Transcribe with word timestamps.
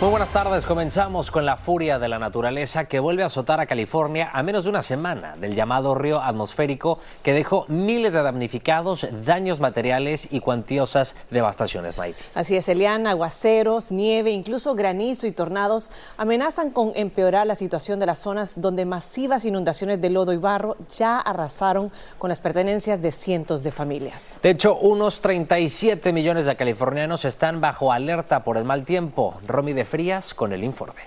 Muy 0.00 0.10
buenas 0.10 0.28
tardes, 0.28 0.64
comenzamos 0.64 1.32
con 1.32 1.44
la 1.44 1.56
furia 1.56 1.98
de 1.98 2.08
la 2.08 2.20
naturaleza 2.20 2.84
que 2.84 3.00
vuelve 3.00 3.24
a 3.24 3.26
azotar 3.26 3.58
a 3.58 3.66
California 3.66 4.30
a 4.32 4.44
menos 4.44 4.62
de 4.62 4.70
una 4.70 4.84
semana 4.84 5.34
del 5.34 5.56
llamado 5.56 5.96
río 5.96 6.22
atmosférico 6.22 7.00
que 7.24 7.32
dejó 7.32 7.64
miles 7.66 8.12
de 8.12 8.22
damnificados, 8.22 9.08
daños 9.24 9.58
materiales 9.58 10.28
y 10.30 10.38
cuantiosas 10.38 11.16
devastaciones, 11.32 11.98
Maite. 11.98 12.22
Así 12.36 12.54
es, 12.54 12.68
Eliana, 12.68 13.10
aguaceros, 13.10 13.90
nieve, 13.90 14.30
incluso 14.30 14.76
granizo 14.76 15.26
y 15.26 15.32
tornados 15.32 15.90
amenazan 16.16 16.70
con 16.70 16.92
empeorar 16.94 17.48
la 17.48 17.56
situación 17.56 17.98
de 17.98 18.06
las 18.06 18.20
zonas 18.20 18.52
donde 18.54 18.84
masivas 18.84 19.44
inundaciones 19.44 20.00
de 20.00 20.10
lodo 20.10 20.32
y 20.32 20.36
barro 20.36 20.76
ya 20.96 21.18
arrasaron 21.18 21.90
con 22.18 22.28
las 22.28 22.38
pertenencias 22.38 23.02
de 23.02 23.10
cientos 23.10 23.64
de 23.64 23.72
familias. 23.72 24.38
De 24.44 24.50
hecho, 24.50 24.76
unos 24.76 25.20
37 25.22 26.12
millones 26.12 26.46
de 26.46 26.54
californianos 26.54 27.24
están 27.24 27.60
bajo 27.60 27.90
alerta 27.90 28.44
por 28.44 28.58
el 28.58 28.62
mal 28.62 28.84
tiempo. 28.84 29.34
Romy 29.44 29.72
de 29.72 29.87
Frías 29.88 30.34
con 30.34 30.52
el 30.52 30.62
informe. 30.62 31.00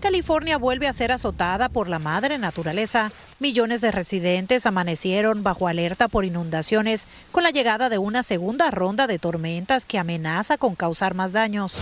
California 0.00 0.58
vuelve 0.58 0.86
a 0.86 0.92
ser 0.92 1.10
azotada 1.10 1.68
por 1.68 1.88
la 1.88 1.98
madre 1.98 2.38
naturaleza. 2.38 3.10
Millones 3.40 3.80
de 3.80 3.90
residentes 3.90 4.66
amanecieron 4.66 5.42
bajo 5.42 5.66
alerta 5.66 6.06
por 6.06 6.24
inundaciones 6.24 7.08
con 7.32 7.42
la 7.42 7.50
llegada 7.50 7.88
de 7.88 7.98
una 7.98 8.22
segunda 8.22 8.70
ronda 8.70 9.06
de 9.06 9.18
tormentas 9.18 9.84
que 9.84 9.98
amenaza 9.98 10.58
con 10.58 10.76
causar 10.76 11.14
más 11.14 11.32
daños. 11.32 11.78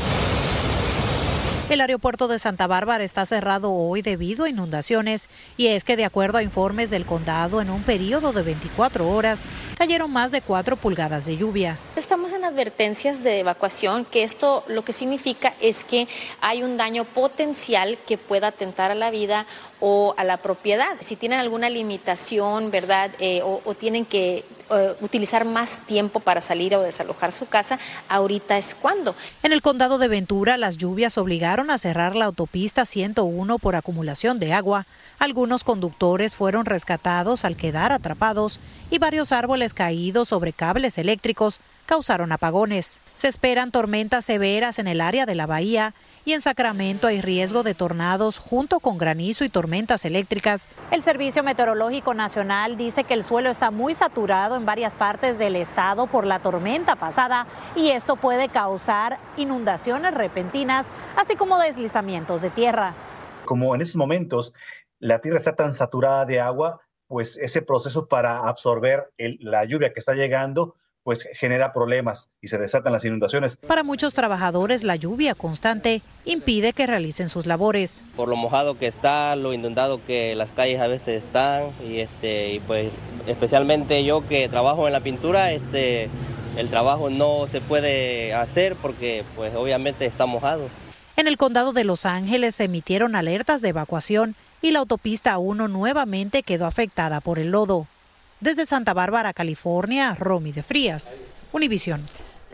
El 1.70 1.80
aeropuerto 1.80 2.28
de 2.28 2.38
Santa 2.38 2.66
Bárbara 2.66 3.04
está 3.04 3.24
cerrado 3.24 3.72
hoy 3.72 4.02
debido 4.02 4.44
a 4.44 4.50
inundaciones 4.50 5.30
y 5.56 5.68
es 5.68 5.82
que 5.82 5.96
de 5.96 6.04
acuerdo 6.04 6.36
a 6.36 6.42
informes 6.42 6.90
del 6.90 7.06
condado 7.06 7.62
en 7.62 7.70
un 7.70 7.82
periodo 7.82 8.34
de 8.34 8.42
24 8.42 9.08
horas 9.08 9.44
cayeron 9.78 10.12
más 10.12 10.30
de 10.30 10.42
4 10.42 10.76
pulgadas 10.76 11.24
de 11.24 11.38
lluvia. 11.38 11.78
Estamos 11.96 12.32
en 12.32 12.44
advertencias 12.44 13.24
de 13.24 13.40
evacuación, 13.40 14.04
que 14.04 14.24
esto 14.24 14.62
lo 14.68 14.84
que 14.84 14.92
significa 14.92 15.54
es 15.58 15.84
que 15.84 16.06
hay 16.42 16.62
un 16.62 16.76
daño 16.76 17.06
potencial 17.06 17.96
que 18.06 18.18
pueda 18.18 18.48
atentar 18.48 18.90
a 18.90 18.94
la 18.94 19.10
vida 19.10 19.46
o 19.80 20.14
a 20.18 20.24
la 20.24 20.36
propiedad. 20.36 20.94
Si 21.00 21.16
tienen 21.16 21.40
alguna 21.40 21.70
limitación, 21.70 22.70
¿verdad? 22.70 23.10
Eh, 23.20 23.40
o, 23.42 23.62
o 23.64 23.74
tienen 23.74 24.04
que 24.04 24.44
eh, 24.70 24.96
utilizar 25.00 25.44
más 25.44 25.78
tiempo 25.86 26.20
para 26.20 26.40
salir 26.40 26.74
o 26.74 26.82
desalojar 26.82 27.32
su 27.32 27.46
casa, 27.46 27.78
ahorita 28.08 28.56
es 28.58 28.74
cuando. 28.74 29.14
En 29.42 29.52
el 29.52 29.62
condado 29.62 29.98
de 29.98 30.08
Ventura, 30.08 30.56
las 30.56 30.76
lluvias 30.76 31.18
obligaron 31.18 31.70
a 31.70 31.78
cerrar 31.78 32.16
la 32.16 32.24
autopista 32.24 32.86
101 32.86 33.58
por 33.58 33.76
acumulación 33.76 34.38
de 34.38 34.52
agua. 34.52 34.86
Algunos 35.18 35.64
conductores 35.64 36.36
fueron 36.36 36.64
rescatados 36.64 37.44
al 37.44 37.56
quedar 37.56 37.92
atrapados 37.92 38.60
y 38.90 38.98
varios 38.98 39.32
árboles 39.32 39.74
caídos 39.74 40.28
sobre 40.28 40.52
cables 40.52 40.98
eléctricos 40.98 41.60
causaron 41.86 42.32
apagones. 42.32 43.00
Se 43.14 43.28
esperan 43.28 43.70
tormentas 43.70 44.24
severas 44.24 44.78
en 44.78 44.88
el 44.88 45.00
área 45.00 45.26
de 45.26 45.34
la 45.34 45.46
bahía 45.46 45.94
y 46.24 46.32
en 46.32 46.42
Sacramento 46.42 47.06
hay 47.06 47.20
riesgo 47.20 47.62
de 47.62 47.74
tornados 47.74 48.38
junto 48.38 48.80
con 48.80 48.98
granizo 48.98 49.44
y 49.44 49.48
tormentas 49.48 50.04
eléctricas. 50.04 50.68
El 50.90 51.02
Servicio 51.02 51.42
Meteorológico 51.42 52.14
Nacional 52.14 52.76
dice 52.76 53.04
que 53.04 53.14
el 53.14 53.24
suelo 53.24 53.50
está 53.50 53.70
muy 53.70 53.94
saturado 53.94 54.56
en 54.56 54.64
varias 54.64 54.94
partes 54.94 55.38
del 55.38 55.56
estado 55.56 56.06
por 56.06 56.26
la 56.26 56.38
tormenta 56.38 56.96
pasada 56.96 57.46
y 57.76 57.90
esto 57.90 58.16
puede 58.16 58.48
causar 58.48 59.18
inundaciones 59.36 60.14
repentinas, 60.14 60.90
así 61.16 61.36
como 61.36 61.58
deslizamientos 61.58 62.40
de 62.40 62.50
tierra. 62.50 62.94
Como 63.44 63.74
en 63.74 63.82
estos 63.82 63.96
momentos 63.96 64.54
la 64.98 65.20
tierra 65.20 65.38
está 65.38 65.54
tan 65.54 65.74
saturada 65.74 66.24
de 66.24 66.40
agua, 66.40 66.80
pues 67.06 67.36
ese 67.36 67.60
proceso 67.60 68.08
para 68.08 68.48
absorber 68.48 69.12
la 69.18 69.64
lluvia 69.64 69.92
que 69.92 70.00
está 70.00 70.14
llegando 70.14 70.76
pues 71.04 71.28
genera 71.34 71.72
problemas 71.72 72.30
y 72.40 72.48
se 72.48 72.58
desatan 72.58 72.92
las 72.92 73.04
inundaciones. 73.04 73.56
Para 73.56 73.84
muchos 73.84 74.14
trabajadores 74.14 74.82
la 74.82 74.96
lluvia 74.96 75.34
constante 75.34 76.00
impide 76.24 76.72
que 76.72 76.86
realicen 76.86 77.28
sus 77.28 77.46
labores. 77.46 78.02
Por 78.16 78.28
lo 78.28 78.36
mojado 78.36 78.78
que 78.78 78.86
está, 78.86 79.36
lo 79.36 79.52
inundado 79.52 80.00
que 80.04 80.34
las 80.34 80.52
calles 80.52 80.80
a 80.80 80.86
veces 80.86 81.22
están 81.22 81.64
y 81.86 82.00
este 82.00 82.54
y 82.54 82.60
pues 82.60 82.90
especialmente 83.26 84.02
yo 84.04 84.26
que 84.26 84.48
trabajo 84.48 84.86
en 84.86 84.94
la 84.94 85.00
pintura, 85.00 85.52
este 85.52 86.08
el 86.56 86.68
trabajo 86.70 87.10
no 87.10 87.46
se 87.48 87.60
puede 87.60 88.32
hacer 88.32 88.74
porque 88.76 89.24
pues 89.36 89.54
obviamente 89.54 90.06
está 90.06 90.24
mojado. 90.24 90.68
En 91.16 91.28
el 91.28 91.36
condado 91.36 91.72
de 91.72 91.84
Los 91.84 92.06
Ángeles 92.06 92.56
se 92.56 92.64
emitieron 92.64 93.14
alertas 93.14 93.60
de 93.60 93.68
evacuación 93.68 94.34
y 94.62 94.70
la 94.70 94.78
autopista 94.78 95.36
1 95.36 95.68
nuevamente 95.68 96.42
quedó 96.42 96.66
afectada 96.66 97.20
por 97.20 97.38
el 97.38 97.50
lodo. 97.50 97.86
Desde 98.44 98.66
Santa 98.66 98.92
Bárbara, 98.92 99.32
California, 99.32 100.14
Romy 100.14 100.52
de 100.52 100.62
Frías, 100.62 101.14
Univisión. 101.50 102.02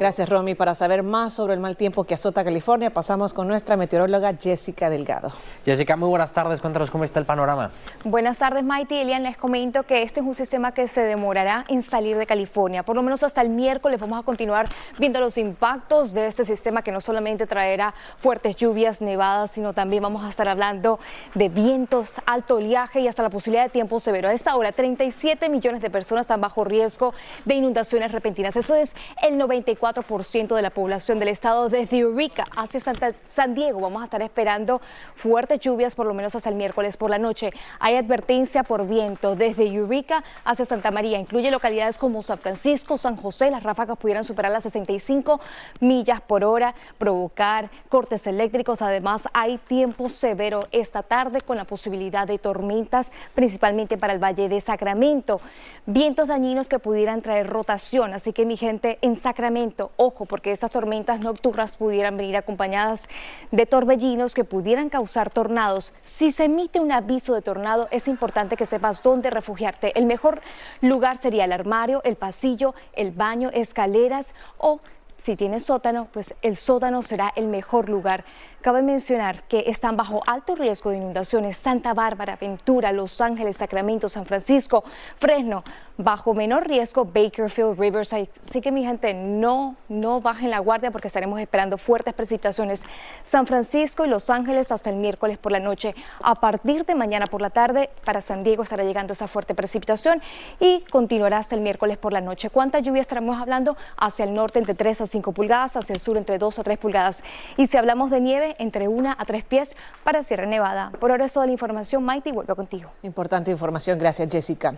Gracias, 0.00 0.30
Romy. 0.30 0.54
Para 0.54 0.74
saber 0.74 1.02
más 1.02 1.34
sobre 1.34 1.52
el 1.52 1.60
mal 1.60 1.76
tiempo 1.76 2.04
que 2.04 2.14
azota 2.14 2.42
California, 2.42 2.88
pasamos 2.88 3.34
con 3.34 3.46
nuestra 3.46 3.76
meteoróloga 3.76 4.32
Jessica 4.32 4.88
Delgado. 4.88 5.30
Jessica, 5.62 5.94
muy 5.94 6.08
buenas 6.08 6.32
tardes. 6.32 6.58
Cuéntanos 6.62 6.90
cómo 6.90 7.04
está 7.04 7.20
el 7.20 7.26
panorama. 7.26 7.70
Buenas 8.02 8.38
tardes, 8.38 8.64
Maite 8.64 8.94
y 8.94 9.00
Elian. 9.00 9.24
Les 9.24 9.36
comento 9.36 9.82
que 9.82 10.00
este 10.02 10.20
es 10.20 10.26
un 10.26 10.34
sistema 10.34 10.72
que 10.72 10.88
se 10.88 11.02
demorará 11.02 11.66
en 11.68 11.82
salir 11.82 12.16
de 12.16 12.24
California. 12.24 12.82
Por 12.82 12.96
lo 12.96 13.02
menos 13.02 13.22
hasta 13.22 13.42
el 13.42 13.50
miércoles 13.50 14.00
vamos 14.00 14.18
a 14.18 14.22
continuar 14.22 14.70
viendo 14.98 15.20
los 15.20 15.36
impactos 15.36 16.14
de 16.14 16.28
este 16.28 16.46
sistema 16.46 16.80
que 16.80 16.92
no 16.92 17.02
solamente 17.02 17.46
traerá 17.46 17.92
fuertes 18.20 18.56
lluvias, 18.56 19.02
nevadas, 19.02 19.50
sino 19.50 19.74
también 19.74 20.02
vamos 20.02 20.24
a 20.24 20.30
estar 20.30 20.48
hablando 20.48 20.98
de 21.34 21.50
vientos, 21.50 22.14
alto 22.24 22.54
oleaje 22.54 23.00
y 23.02 23.08
hasta 23.08 23.22
la 23.22 23.28
posibilidad 23.28 23.64
de 23.64 23.70
tiempo 23.70 24.00
severo. 24.00 24.30
A 24.30 24.32
esta 24.32 24.56
hora, 24.56 24.72
37 24.72 25.50
millones 25.50 25.82
de 25.82 25.90
personas 25.90 26.22
están 26.22 26.40
bajo 26.40 26.64
riesgo 26.64 27.12
de 27.44 27.56
inundaciones 27.56 28.12
repentinas. 28.12 28.56
Eso 28.56 28.74
es 28.74 28.96
el 29.20 29.36
94 29.36 29.89
ciento 30.22 30.54
de 30.54 30.62
la 30.62 30.70
población 30.70 31.18
del 31.18 31.28
estado 31.28 31.68
desde 31.68 31.98
Eureka 31.98 32.46
hacia 32.56 32.80
Santa, 32.80 33.12
San 33.26 33.54
Diego. 33.54 33.80
Vamos 33.80 34.02
a 34.02 34.04
estar 34.04 34.22
esperando 34.22 34.80
fuertes 35.14 35.60
lluvias 35.60 35.94
por 35.94 36.06
lo 36.06 36.14
menos 36.14 36.34
hasta 36.34 36.48
el 36.48 36.56
miércoles 36.56 36.96
por 36.96 37.10
la 37.10 37.18
noche. 37.18 37.52
Hay 37.78 37.96
advertencia 37.96 38.62
por 38.62 38.86
viento 38.86 39.36
desde 39.36 39.66
Eureka 39.66 40.22
hacia 40.44 40.64
Santa 40.64 40.90
María. 40.90 41.18
Incluye 41.18 41.50
localidades 41.50 41.98
como 41.98 42.22
San 42.22 42.38
Francisco, 42.38 42.96
San 42.96 43.16
José. 43.16 43.50
Las 43.50 43.62
ráfagas 43.62 43.98
pudieran 43.98 44.24
superar 44.24 44.52
las 44.52 44.64
65 44.64 45.40
millas 45.80 46.20
por 46.20 46.44
hora, 46.44 46.74
provocar 46.98 47.70
cortes 47.88 48.26
eléctricos. 48.26 48.82
Además, 48.82 49.28
hay 49.32 49.58
tiempo 49.58 50.08
severo 50.08 50.66
esta 50.72 51.02
tarde 51.02 51.40
con 51.40 51.56
la 51.56 51.64
posibilidad 51.64 52.26
de 52.26 52.38
tormentas, 52.38 53.10
principalmente 53.34 53.98
para 53.98 54.12
el 54.12 54.22
Valle 54.22 54.48
de 54.48 54.60
Sacramento. 54.60 55.40
Vientos 55.86 56.28
dañinos 56.28 56.68
que 56.68 56.78
pudieran 56.78 57.22
traer 57.22 57.48
rotación. 57.48 58.12
Así 58.12 58.32
que 58.32 58.44
mi 58.44 58.56
gente 58.56 58.98
en 59.02 59.16
Sacramento 59.16 59.79
Ojo, 59.96 60.26
porque 60.26 60.52
estas 60.52 60.70
tormentas 60.70 61.20
nocturnas 61.20 61.76
pudieran 61.76 62.16
venir 62.16 62.36
acompañadas 62.36 63.08
de 63.50 63.66
torbellinos 63.66 64.34
que 64.34 64.44
pudieran 64.44 64.90
causar 64.90 65.30
tornados. 65.30 65.94
Si 66.04 66.32
se 66.32 66.44
emite 66.44 66.80
un 66.80 66.92
aviso 66.92 67.34
de 67.34 67.42
tornado, 67.42 67.88
es 67.90 68.08
importante 68.08 68.56
que 68.56 68.66
sepas 68.66 69.02
dónde 69.02 69.30
refugiarte. 69.30 69.98
El 69.98 70.06
mejor 70.06 70.42
lugar 70.80 71.20
sería 71.20 71.44
el 71.44 71.52
armario, 71.52 72.02
el 72.04 72.16
pasillo, 72.16 72.74
el 72.92 73.12
baño, 73.12 73.50
escaleras 73.52 74.34
o 74.58 74.80
si 75.20 75.36
tienes 75.36 75.64
sótano, 75.64 76.08
pues 76.12 76.34
el 76.40 76.56
sótano 76.56 77.02
será 77.02 77.30
el 77.36 77.46
mejor 77.46 77.90
lugar. 77.90 78.24
Cabe 78.60 78.82
mencionar 78.82 79.44
que 79.44 79.64
están 79.68 79.96
bajo 79.96 80.20
alto 80.26 80.54
riesgo 80.54 80.90
de 80.90 80.98
inundaciones 80.98 81.56
Santa 81.56 81.94
Bárbara, 81.94 82.36
Ventura, 82.38 82.92
Los 82.92 83.18
Ángeles, 83.22 83.56
Sacramento, 83.56 84.10
San 84.10 84.26
Francisco, 84.26 84.84
Fresno, 85.18 85.64
bajo 85.96 86.34
menor 86.34 86.66
riesgo 86.68 87.06
Bakerfield, 87.06 87.78
Riverside. 87.78 88.28
Así 88.46 88.60
que 88.60 88.70
mi 88.70 88.84
gente, 88.84 89.14
no, 89.14 89.76
no 89.88 90.20
bajen 90.20 90.50
la 90.50 90.58
guardia 90.58 90.90
porque 90.90 91.08
estaremos 91.08 91.40
esperando 91.40 91.78
fuertes 91.78 92.12
precipitaciones. 92.12 92.82
San 93.22 93.46
Francisco 93.46 94.04
y 94.04 94.08
Los 94.08 94.28
Ángeles 94.28 94.72
hasta 94.72 94.90
el 94.90 94.96
miércoles 94.96 95.38
por 95.38 95.52
la 95.52 95.60
noche. 95.60 95.94
A 96.22 96.34
partir 96.34 96.84
de 96.84 96.94
mañana 96.94 97.26
por 97.26 97.40
la 97.40 97.50
tarde, 97.50 97.88
para 98.04 98.20
San 98.20 98.44
Diego 98.44 98.62
estará 98.62 98.84
llegando 98.84 99.14
esa 99.14 99.26
fuerte 99.26 99.54
precipitación 99.54 100.20
y 100.58 100.80
continuará 100.90 101.38
hasta 101.38 101.54
el 101.54 101.62
miércoles 101.62 101.96
por 101.96 102.12
la 102.12 102.20
noche. 102.20 102.50
¿Cuánta 102.50 102.80
lluvia 102.80 103.00
estaremos 103.00 103.40
hablando? 103.40 103.78
Hacia 103.96 104.26
el 104.26 104.34
norte 104.34 104.58
entre 104.58 104.74
3 104.74 105.00
a 105.02 105.06
5 105.06 105.32
pulgadas, 105.32 105.76
hacia 105.76 105.94
el 105.94 106.00
sur 106.00 106.18
entre 106.18 106.36
2 106.36 106.58
a 106.58 106.62
3 106.62 106.78
pulgadas. 106.78 107.22
Y 107.56 107.66
si 107.66 107.78
hablamos 107.78 108.10
de 108.10 108.20
nieve, 108.20 108.49
entre 108.58 108.88
1 108.88 109.14
a 109.16 109.24
3 109.24 109.44
pies 109.44 109.76
para 110.04 110.22
Sierra 110.22 110.46
Nevada. 110.46 110.92
Por 110.98 111.10
ahora 111.10 111.26
es 111.26 111.32
toda 111.32 111.46
la 111.46 111.52
información. 111.52 112.04
Mighty, 112.04 112.32
vuelvo 112.32 112.56
contigo. 112.56 112.90
Importante 113.02 113.50
información, 113.50 113.98
gracias 113.98 114.28
Jessica. 114.30 114.74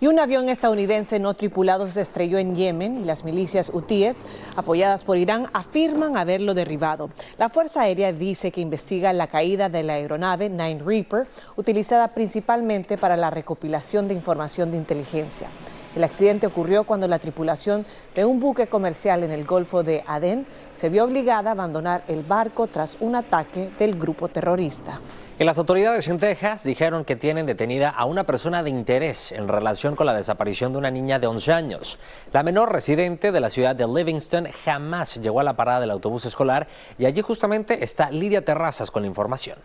Y 0.00 0.06
un 0.06 0.18
avión 0.18 0.48
estadounidense 0.48 1.18
no 1.18 1.34
tripulado 1.34 1.88
se 1.88 2.00
estrelló 2.00 2.38
en 2.38 2.56
Yemen 2.56 2.96
y 2.96 3.04
las 3.04 3.24
milicias 3.24 3.70
hutíes, 3.72 4.24
apoyadas 4.56 5.04
por 5.04 5.16
Irán, 5.16 5.46
afirman 5.52 6.16
haberlo 6.16 6.54
derribado. 6.54 7.10
La 7.38 7.48
Fuerza 7.48 7.82
Aérea 7.82 8.12
dice 8.12 8.50
que 8.50 8.60
investiga 8.60 9.12
la 9.12 9.26
caída 9.26 9.68
de 9.68 9.82
la 9.82 9.94
aeronave 9.94 10.48
Nine 10.48 10.82
Reaper, 10.84 11.26
utilizada 11.56 12.08
principalmente 12.08 12.98
para 12.98 13.16
la 13.16 13.30
recopilación 13.30 14.08
de 14.08 14.14
información 14.14 14.70
de 14.70 14.76
inteligencia. 14.76 15.48
El 15.94 16.04
accidente 16.04 16.46
ocurrió 16.46 16.84
cuando 16.84 17.06
la 17.06 17.18
tripulación 17.18 17.84
de 18.14 18.24
un 18.24 18.40
buque 18.40 18.66
comercial 18.66 19.24
en 19.24 19.30
el 19.30 19.44
Golfo 19.44 19.82
de 19.82 20.02
Adén 20.06 20.46
se 20.74 20.88
vio 20.88 21.04
obligada 21.04 21.50
a 21.50 21.52
abandonar 21.52 22.02
el 22.08 22.22
barco 22.22 22.66
tras 22.66 22.96
un 23.00 23.14
ataque 23.14 23.70
del 23.78 23.98
grupo 23.98 24.28
terrorista. 24.28 25.00
Y 25.38 25.44
las 25.44 25.58
autoridades 25.58 26.06
en 26.08 26.18
Texas 26.18 26.62
dijeron 26.62 27.04
que 27.04 27.16
tienen 27.16 27.46
detenida 27.46 27.90
a 27.90 28.04
una 28.04 28.24
persona 28.24 28.62
de 28.62 28.70
interés 28.70 29.32
en 29.32 29.48
relación 29.48 29.96
con 29.96 30.06
la 30.06 30.14
desaparición 30.14 30.72
de 30.72 30.78
una 30.78 30.90
niña 30.90 31.18
de 31.18 31.26
11 31.26 31.52
años. 31.52 31.98
La 32.32 32.42
menor 32.42 32.72
residente 32.72 33.32
de 33.32 33.40
la 33.40 33.50
ciudad 33.50 33.74
de 33.74 33.86
Livingston 33.86 34.46
jamás 34.64 35.16
llegó 35.16 35.40
a 35.40 35.44
la 35.44 35.56
parada 35.56 35.80
del 35.80 35.90
autobús 35.90 36.26
escolar 36.26 36.68
y 36.98 37.06
allí 37.06 37.22
justamente 37.22 37.82
está 37.82 38.10
Lidia 38.10 38.44
Terrazas 38.44 38.90
con 38.90 39.02
la 39.02 39.08
información. 39.08 39.58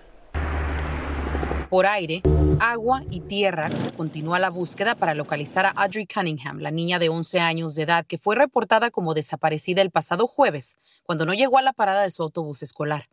Por 1.69 1.85
aire, 1.85 2.21
agua 2.61 3.03
y 3.09 3.19
tierra 3.19 3.69
continúa 3.97 4.39
la 4.39 4.49
búsqueda 4.49 4.95
para 4.95 5.13
localizar 5.13 5.65
a 5.65 5.71
Audrey 5.71 6.07
Cunningham, 6.07 6.59
la 6.59 6.71
niña 6.71 6.97
de 6.97 7.09
11 7.09 7.41
años 7.41 7.75
de 7.75 7.83
edad 7.83 8.05
que 8.05 8.17
fue 8.17 8.35
reportada 8.35 8.89
como 8.89 9.13
desaparecida 9.13 9.81
el 9.81 9.91
pasado 9.91 10.27
jueves, 10.27 10.79
cuando 11.03 11.25
no 11.25 11.33
llegó 11.33 11.57
a 11.57 11.61
la 11.61 11.73
parada 11.73 12.03
de 12.03 12.09
su 12.09 12.23
autobús 12.23 12.63
escolar. 12.63 13.09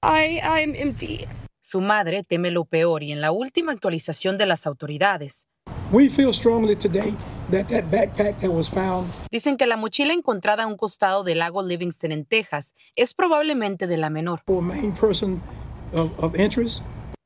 Su 1.61 1.81
madre 1.81 2.23
teme 2.23 2.53
lo 2.53 2.65
peor 2.65 3.03
y 3.03 3.11
en 3.11 3.21
la 3.21 3.33
última 3.33 3.73
actualización 3.73 4.39
de 4.39 4.47
las 4.47 4.67
autoridades, 4.67 5.49
Dicen 9.31 9.57
que 9.57 9.67
la 9.67 9.77
mochila 9.77 10.13
encontrada 10.13 10.65
a 10.65 10.67
un 10.67 10.77
costado 10.77 11.25
del 11.25 11.39
lago 11.39 11.63
Livingston 11.63 12.13
en 12.13 12.25
Texas 12.25 12.75
es 12.97 13.15
probablemente 13.15 13.87
de 13.87 13.97
la 13.97 14.11
menor. 14.11 14.43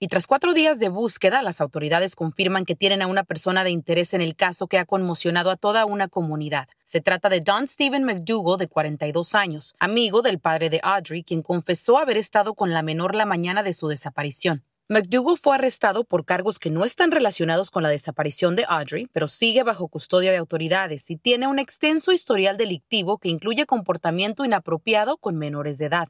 Y 0.01 0.07
tras 0.07 0.29
cuatro 0.29 0.55
días 0.55 0.79
de 0.79 0.91
búsqueda, 0.91 1.43
las 1.43 1.61
autoridades 1.61 2.15
confirman 2.15 2.65
que 2.65 2.77
tienen 2.77 3.03
a 3.03 3.09
una 3.09 3.25
persona 3.25 3.65
de 3.65 3.71
interés 3.71 4.15
en 4.15 4.21
el 4.21 4.37
caso 4.37 4.69
que 4.69 4.79
ha 4.79 4.85
conmocionado 4.85 5.51
a 5.51 5.57
toda 5.57 5.87
una 5.87 6.07
comunidad. 6.07 6.69
Se 6.85 7.01
trata 7.01 7.29
de 7.29 7.41
Don 7.41 7.67
Stephen 7.67 8.05
McDougall, 8.05 8.59
de 8.59 8.69
42 8.69 9.35
años, 9.35 9.75
amigo 9.81 10.23
del 10.23 10.39
padre 10.39 10.71
de 10.71 10.79
Audrey, 10.85 11.25
quien 11.25 11.43
confesó 11.43 11.99
haber 11.99 12.17
estado 12.17 12.55
con 12.55 12.71
la 12.71 12.83
menor 12.83 13.17
la 13.17 13.27
mañana 13.27 13.65
de 13.65 13.73
su 13.73 13.89
desaparición. 13.89 14.63
McDougall 14.89 15.37
fue 15.37 15.57
arrestado 15.57 16.05
por 16.05 16.25
cargos 16.25 16.61
que 16.61 16.71
no 16.71 16.85
están 16.85 17.11
relacionados 17.11 17.73
con 17.73 17.83
la 17.83 17.91
desaparición 17.91 18.55
de 18.55 18.65
Audrey, 18.69 19.09
pero 19.13 19.27
sigue 19.27 19.65
bajo 19.65 19.89
custodia 19.89 20.31
de 20.31 20.39
autoridades 20.39 21.11
y 21.11 21.17
tiene 21.17 21.49
un 21.49 21.59
extenso 21.59 22.13
historial 22.13 22.57
delictivo 22.57 23.19
que 23.19 23.31
incluye 23.31 23.67
comportamiento 23.67 24.45
inapropiado 24.45 25.17
con 25.17 25.37
menores 25.37 25.79
de 25.79 25.87
edad. 25.87 26.09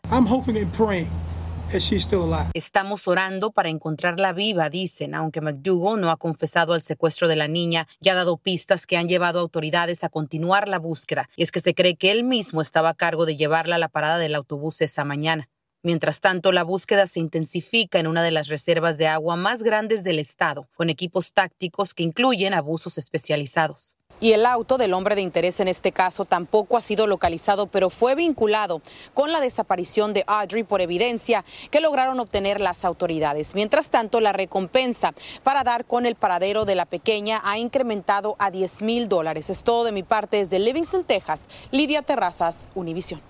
Estamos 2.54 3.06
orando 3.08 3.50
para 3.50 3.68
encontrarla 3.68 4.32
viva, 4.32 4.70
dicen, 4.70 5.14
aunque 5.14 5.42
McDougall 5.42 6.00
no 6.00 6.10
ha 6.10 6.16
confesado 6.16 6.72
al 6.72 6.80
secuestro 6.80 7.28
de 7.28 7.36
la 7.36 7.46
niña 7.46 7.86
y 8.00 8.08
ha 8.08 8.14
dado 8.14 8.38
pistas 8.38 8.86
que 8.86 8.96
han 8.96 9.06
llevado 9.06 9.38
a 9.38 9.42
autoridades 9.42 10.02
a 10.02 10.08
continuar 10.08 10.66
la 10.66 10.78
búsqueda. 10.78 11.28
Y 11.36 11.42
es 11.42 11.52
que 11.52 11.60
se 11.60 11.74
cree 11.74 11.96
que 11.96 12.10
él 12.10 12.24
mismo 12.24 12.62
estaba 12.62 12.88
a 12.88 12.94
cargo 12.94 13.26
de 13.26 13.36
llevarla 13.36 13.74
a 13.74 13.78
la 13.78 13.88
parada 13.88 14.16
del 14.16 14.34
autobús 14.34 14.80
esa 14.80 15.04
mañana. 15.04 15.50
Mientras 15.84 16.20
tanto, 16.20 16.50
la 16.50 16.64
búsqueda 16.64 17.06
se 17.06 17.20
intensifica 17.20 18.00
en 18.00 18.08
una 18.08 18.24
de 18.24 18.32
las 18.32 18.48
reservas 18.48 18.98
de 18.98 19.06
agua 19.06 19.36
más 19.36 19.62
grandes 19.62 20.02
del 20.02 20.18
estado, 20.18 20.68
con 20.74 20.90
equipos 20.90 21.32
tácticos 21.32 21.94
que 21.94 22.02
incluyen 22.02 22.52
abusos 22.52 22.98
especializados. 22.98 23.96
Y 24.20 24.32
el 24.32 24.44
auto 24.44 24.78
del 24.78 24.94
hombre 24.94 25.14
de 25.14 25.20
interés 25.20 25.60
en 25.60 25.68
este 25.68 25.92
caso 25.92 26.24
tampoco 26.24 26.76
ha 26.76 26.80
sido 26.80 27.06
localizado, 27.06 27.68
pero 27.68 27.90
fue 27.90 28.16
vinculado 28.16 28.82
con 29.14 29.30
la 29.30 29.38
desaparición 29.38 30.12
de 30.12 30.24
Audrey 30.26 30.64
por 30.64 30.80
evidencia 30.80 31.44
que 31.70 31.80
lograron 31.80 32.18
obtener 32.18 32.60
las 32.60 32.84
autoridades. 32.84 33.54
Mientras 33.54 33.90
tanto, 33.90 34.20
la 34.20 34.32
recompensa 34.32 35.14
para 35.44 35.62
dar 35.62 35.84
con 35.84 36.06
el 36.06 36.16
paradero 36.16 36.64
de 36.64 36.74
la 36.74 36.86
pequeña 36.86 37.40
ha 37.44 37.58
incrementado 37.58 38.34
a 38.40 38.50
10 38.50 38.82
mil 38.82 39.08
dólares. 39.08 39.50
Es 39.50 39.62
todo 39.62 39.84
de 39.84 39.92
mi 39.92 40.02
parte 40.02 40.38
desde 40.38 40.58
Livingston, 40.58 41.04
Texas. 41.04 41.48
Lidia 41.70 42.02
Terrazas, 42.02 42.72
Univision 42.74 43.20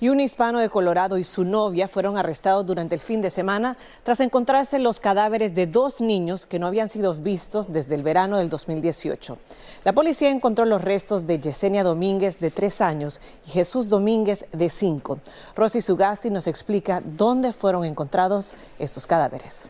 y 0.00 0.08
un 0.08 0.20
hispano 0.20 0.58
de 0.60 0.68
Colorado 0.68 1.18
y 1.18 1.24
su 1.24 1.44
novia 1.44 1.88
fueron 1.88 2.16
arrestados 2.16 2.66
durante 2.66 2.94
el 2.94 3.00
fin 3.00 3.20
de 3.20 3.30
semana 3.30 3.76
tras 4.02 4.20
encontrarse 4.20 4.78
los 4.78 5.00
cadáveres 5.00 5.54
de 5.54 5.66
dos 5.66 6.00
niños 6.00 6.46
que 6.46 6.58
no 6.58 6.66
habían 6.66 6.88
sido 6.88 7.14
vistos 7.14 7.72
desde 7.72 7.94
el 7.94 8.02
verano 8.02 8.38
del 8.38 8.48
2018. 8.48 9.38
La 9.84 9.92
policía 9.92 10.30
encontró 10.30 10.64
los 10.64 10.82
restos 10.82 11.26
de 11.26 11.40
Yesenia 11.40 11.84
Domínguez 11.84 12.40
de 12.40 12.50
tres 12.50 12.80
años 12.80 13.20
y 13.46 13.50
Jesús 13.50 13.88
Domínguez 13.88 14.46
de 14.52 14.70
cinco. 14.70 15.18
Rosy 15.56 15.80
Sugasti 15.80 16.30
nos 16.30 16.46
explica 16.46 17.02
dónde 17.04 17.52
fueron 17.52 17.84
encontrados 17.84 18.54
estos 18.78 19.06
cadáveres. 19.06 19.68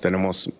Tenemos 0.00 0.50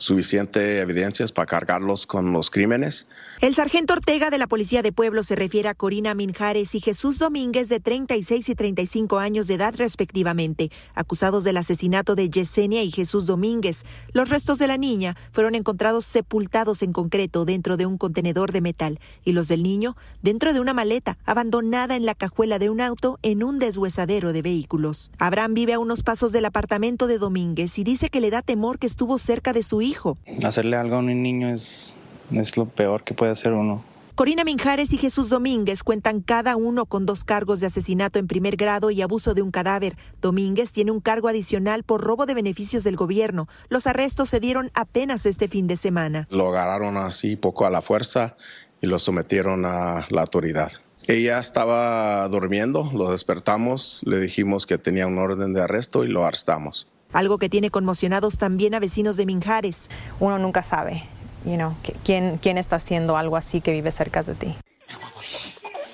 suficiente 0.00 0.80
evidencias 0.80 1.32
para 1.32 1.46
cargarlos 1.46 2.06
con 2.06 2.32
los 2.32 2.50
crímenes. 2.50 3.06
El 3.40 3.54
sargento 3.54 3.94
Ortega 3.94 4.30
de 4.30 4.38
la 4.38 4.46
Policía 4.46 4.82
de 4.82 4.92
Pueblo 4.92 5.22
se 5.22 5.36
refiere 5.36 5.68
a 5.68 5.74
Corina 5.74 6.14
Minjares 6.14 6.74
y 6.74 6.80
Jesús 6.80 7.18
Domínguez 7.18 7.68
de 7.68 7.80
36 7.80 8.48
y 8.48 8.54
35 8.54 9.18
años 9.18 9.46
de 9.46 9.54
edad 9.54 9.74
respectivamente, 9.76 10.70
acusados 10.94 11.44
del 11.44 11.58
asesinato 11.58 12.14
de 12.14 12.30
Yesenia 12.30 12.82
y 12.82 12.90
Jesús 12.90 13.26
Domínguez. 13.26 13.84
Los 14.12 14.30
restos 14.30 14.58
de 14.58 14.66
la 14.66 14.78
niña 14.78 15.16
fueron 15.32 15.54
encontrados 15.54 16.04
sepultados 16.04 16.82
en 16.82 16.92
concreto 16.92 17.44
dentro 17.44 17.76
de 17.76 17.86
un 17.86 17.98
contenedor 17.98 18.52
de 18.52 18.60
metal 18.60 19.00
y 19.24 19.32
los 19.32 19.48
del 19.48 19.62
niño 19.62 19.96
dentro 20.22 20.52
de 20.52 20.60
una 20.60 20.74
maleta 20.74 21.18
abandonada 21.24 21.96
en 21.96 22.06
la 22.06 22.14
cajuela 22.14 22.58
de 22.58 22.70
un 22.70 22.80
auto 22.80 23.18
en 23.22 23.42
un 23.42 23.58
deshuesadero 23.58 24.32
de 24.32 24.42
vehículos. 24.42 25.10
Abraham 25.18 25.54
vive 25.54 25.74
a 25.74 25.78
unos 25.78 26.02
pasos 26.02 26.32
del 26.32 26.44
apartamento 26.44 27.06
de 27.06 27.18
Domínguez 27.18 27.78
y 27.78 27.84
dice 27.84 28.10
que 28.10 28.20
le 28.20 28.30
da 28.30 28.42
temor 28.42 28.78
que 28.78 28.86
estuvo 28.86 29.18
cerca 29.18 29.52
de 29.52 29.62
su 29.62 29.82
hijo 29.90 30.16
Hacerle 30.44 30.76
algo 30.76 30.96
a 30.96 30.98
un 31.00 31.22
niño 31.22 31.48
es, 31.48 31.96
es 32.32 32.56
lo 32.56 32.66
peor 32.66 33.04
que 33.04 33.14
puede 33.14 33.32
hacer 33.32 33.52
uno. 33.52 33.84
Corina 34.20 34.44
Minjares 34.44 34.92
y 34.92 34.98
Jesús 34.98 35.30
Domínguez 35.30 35.82
cuentan 35.82 36.20
cada 36.20 36.54
uno 36.56 36.84
con 36.84 37.06
dos 37.06 37.24
cargos 37.24 37.60
de 37.60 37.68
asesinato 37.68 38.18
en 38.18 38.26
primer 38.26 38.56
grado 38.56 38.90
y 38.90 39.00
abuso 39.00 39.32
de 39.32 39.40
un 39.40 39.50
cadáver. 39.50 39.96
Domínguez 40.20 40.72
tiene 40.72 40.90
un 40.90 41.00
cargo 41.00 41.28
adicional 41.28 41.84
por 41.84 42.02
robo 42.02 42.26
de 42.26 42.34
beneficios 42.34 42.84
del 42.84 42.96
gobierno. 42.96 43.48
Los 43.70 43.86
arrestos 43.86 44.28
se 44.28 44.38
dieron 44.38 44.70
apenas 44.74 45.24
este 45.24 45.48
fin 45.48 45.66
de 45.66 45.76
semana. 45.76 46.28
Lo 46.30 46.48
agarraron 46.48 46.98
así 46.98 47.36
poco 47.36 47.64
a 47.64 47.70
la 47.70 47.80
fuerza 47.80 48.36
y 48.82 48.88
lo 48.88 48.98
sometieron 48.98 49.64
a 49.64 50.06
la 50.10 50.20
autoridad. 50.20 50.70
Ella 51.06 51.38
estaba 51.38 52.28
durmiendo, 52.28 52.90
lo 52.94 53.10
despertamos, 53.10 54.02
le 54.04 54.20
dijimos 54.20 54.66
que 54.66 54.76
tenía 54.76 55.06
un 55.06 55.16
orden 55.16 55.54
de 55.54 55.62
arresto 55.62 56.04
y 56.04 56.08
lo 56.08 56.26
arrestamos 56.26 56.88
algo 57.12 57.38
que 57.38 57.48
tiene 57.48 57.70
conmocionados 57.70 58.38
también 58.38 58.74
a 58.74 58.80
vecinos 58.80 59.16
de 59.16 59.26
Minjares. 59.26 59.90
Uno 60.18 60.38
nunca 60.38 60.62
sabe, 60.62 61.04
you 61.44 61.56
know, 61.56 61.74
quién, 62.04 62.38
quién 62.38 62.58
está 62.58 62.76
haciendo 62.76 63.16
algo 63.16 63.36
así 63.36 63.60
que 63.60 63.72
vive 63.72 63.90
cerca 63.90 64.22
de 64.22 64.34
ti. 64.34 64.54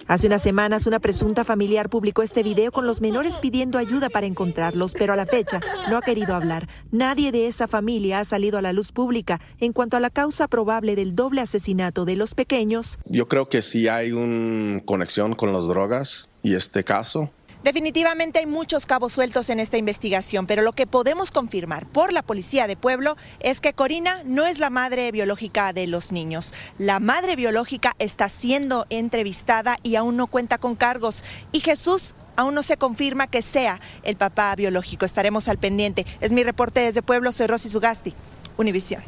Hace 0.09 0.29
unas 0.29 0.41
semanas 0.41 0.87
una 0.87 1.01
presunta 1.01 1.45
familiar 1.45 1.91
publicó 1.91 2.23
este 2.23 2.45
video 2.45 2.71
con 2.71 2.87
los 2.87 3.01
menores 3.01 3.39
pidiendo 3.39 3.77
ayuda 3.77 4.09
para 4.09 4.27
encontrarlos, 4.27 4.93
pero 4.93 5.13
a 5.13 5.17
la 5.17 5.27
fecha 5.27 5.59
no 5.91 5.97
ha 5.97 6.01
querido 6.01 6.37
hablar. 6.37 6.69
Nadie 6.93 7.33
de 7.33 7.49
esa 7.49 7.67
familia 7.67 8.21
ha 8.21 8.25
salido 8.25 8.57
a 8.57 8.63
la 8.63 8.73
luz 8.73 8.93
pública 8.93 9.41
en 9.59 9.73
cuanto 9.73 9.97
a 9.97 10.01
la 10.01 10.11
causa 10.11 10.47
probable 10.47 10.95
del 10.95 11.17
doble 11.17 11.41
asesinato 11.41 12.05
de 12.05 12.15
los 12.15 12.35
pequeños. 12.35 13.01
Yo 13.07 13.27
creo 13.27 13.49
que 13.49 13.63
sí 13.63 13.89
hay 13.89 14.13
una 14.13 14.81
conexión 14.85 15.35
con 15.35 15.53
las 15.53 15.67
drogas 15.67 16.31
y 16.41 16.55
este 16.55 16.85
caso 16.85 17.33
Definitivamente 17.63 18.39
hay 18.39 18.47
muchos 18.47 18.87
cabos 18.87 19.13
sueltos 19.13 19.51
en 19.51 19.61
esta 19.61 19.77
investigación, 19.77 20.47
pero 20.47 20.63
lo 20.63 20.73
que 20.73 20.87
podemos 20.87 21.31
confirmar 21.31 21.87
por 21.87 22.13
la 22.13 22.23
Policía 22.23 22.67
de 22.67 22.77
Pueblo 22.77 23.17
es 23.41 23.61
que 23.61 23.73
Corina 23.73 24.23
no 24.25 24.47
es 24.47 24.59
la 24.59 24.71
madre 24.71 25.11
biológica 25.11 25.73
de 25.73 25.87
los 25.87 26.13
niños. 26.13 26.55
La 26.79 27.01
madre 27.01 27.35
biológica 27.35 27.95
está 27.99 28.29
siendo 28.29 28.87
entrevistada 28.91 29.79
y 29.83 29.97
aún 29.97 30.17
no 30.17 30.27
cuenta 30.27 30.59
con 30.59 30.77
cargos. 30.77 31.25
Y 31.53 31.61
Jesús 31.61 32.15
aún 32.37 32.55
no 32.55 32.63
se 32.63 32.77
confirma 32.77 33.27
que 33.27 33.43
sea 33.43 33.81
el 34.03 34.17
papá 34.17 34.55
biológico. 34.55 35.05
Estaremos 35.05 35.49
al 35.49 35.59
pendiente. 35.59 36.07
Es 36.21 36.33
mi 36.33 36.45
reporte 36.45 36.81
desde 36.81 37.03
Pueblo, 37.03 37.33
soy 37.33 37.47
Rosy 37.47 37.69
Sugasti, 37.69 38.15
Univisión. 38.57 39.03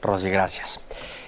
Rosy, 0.00 0.28
gracias. 0.28 0.80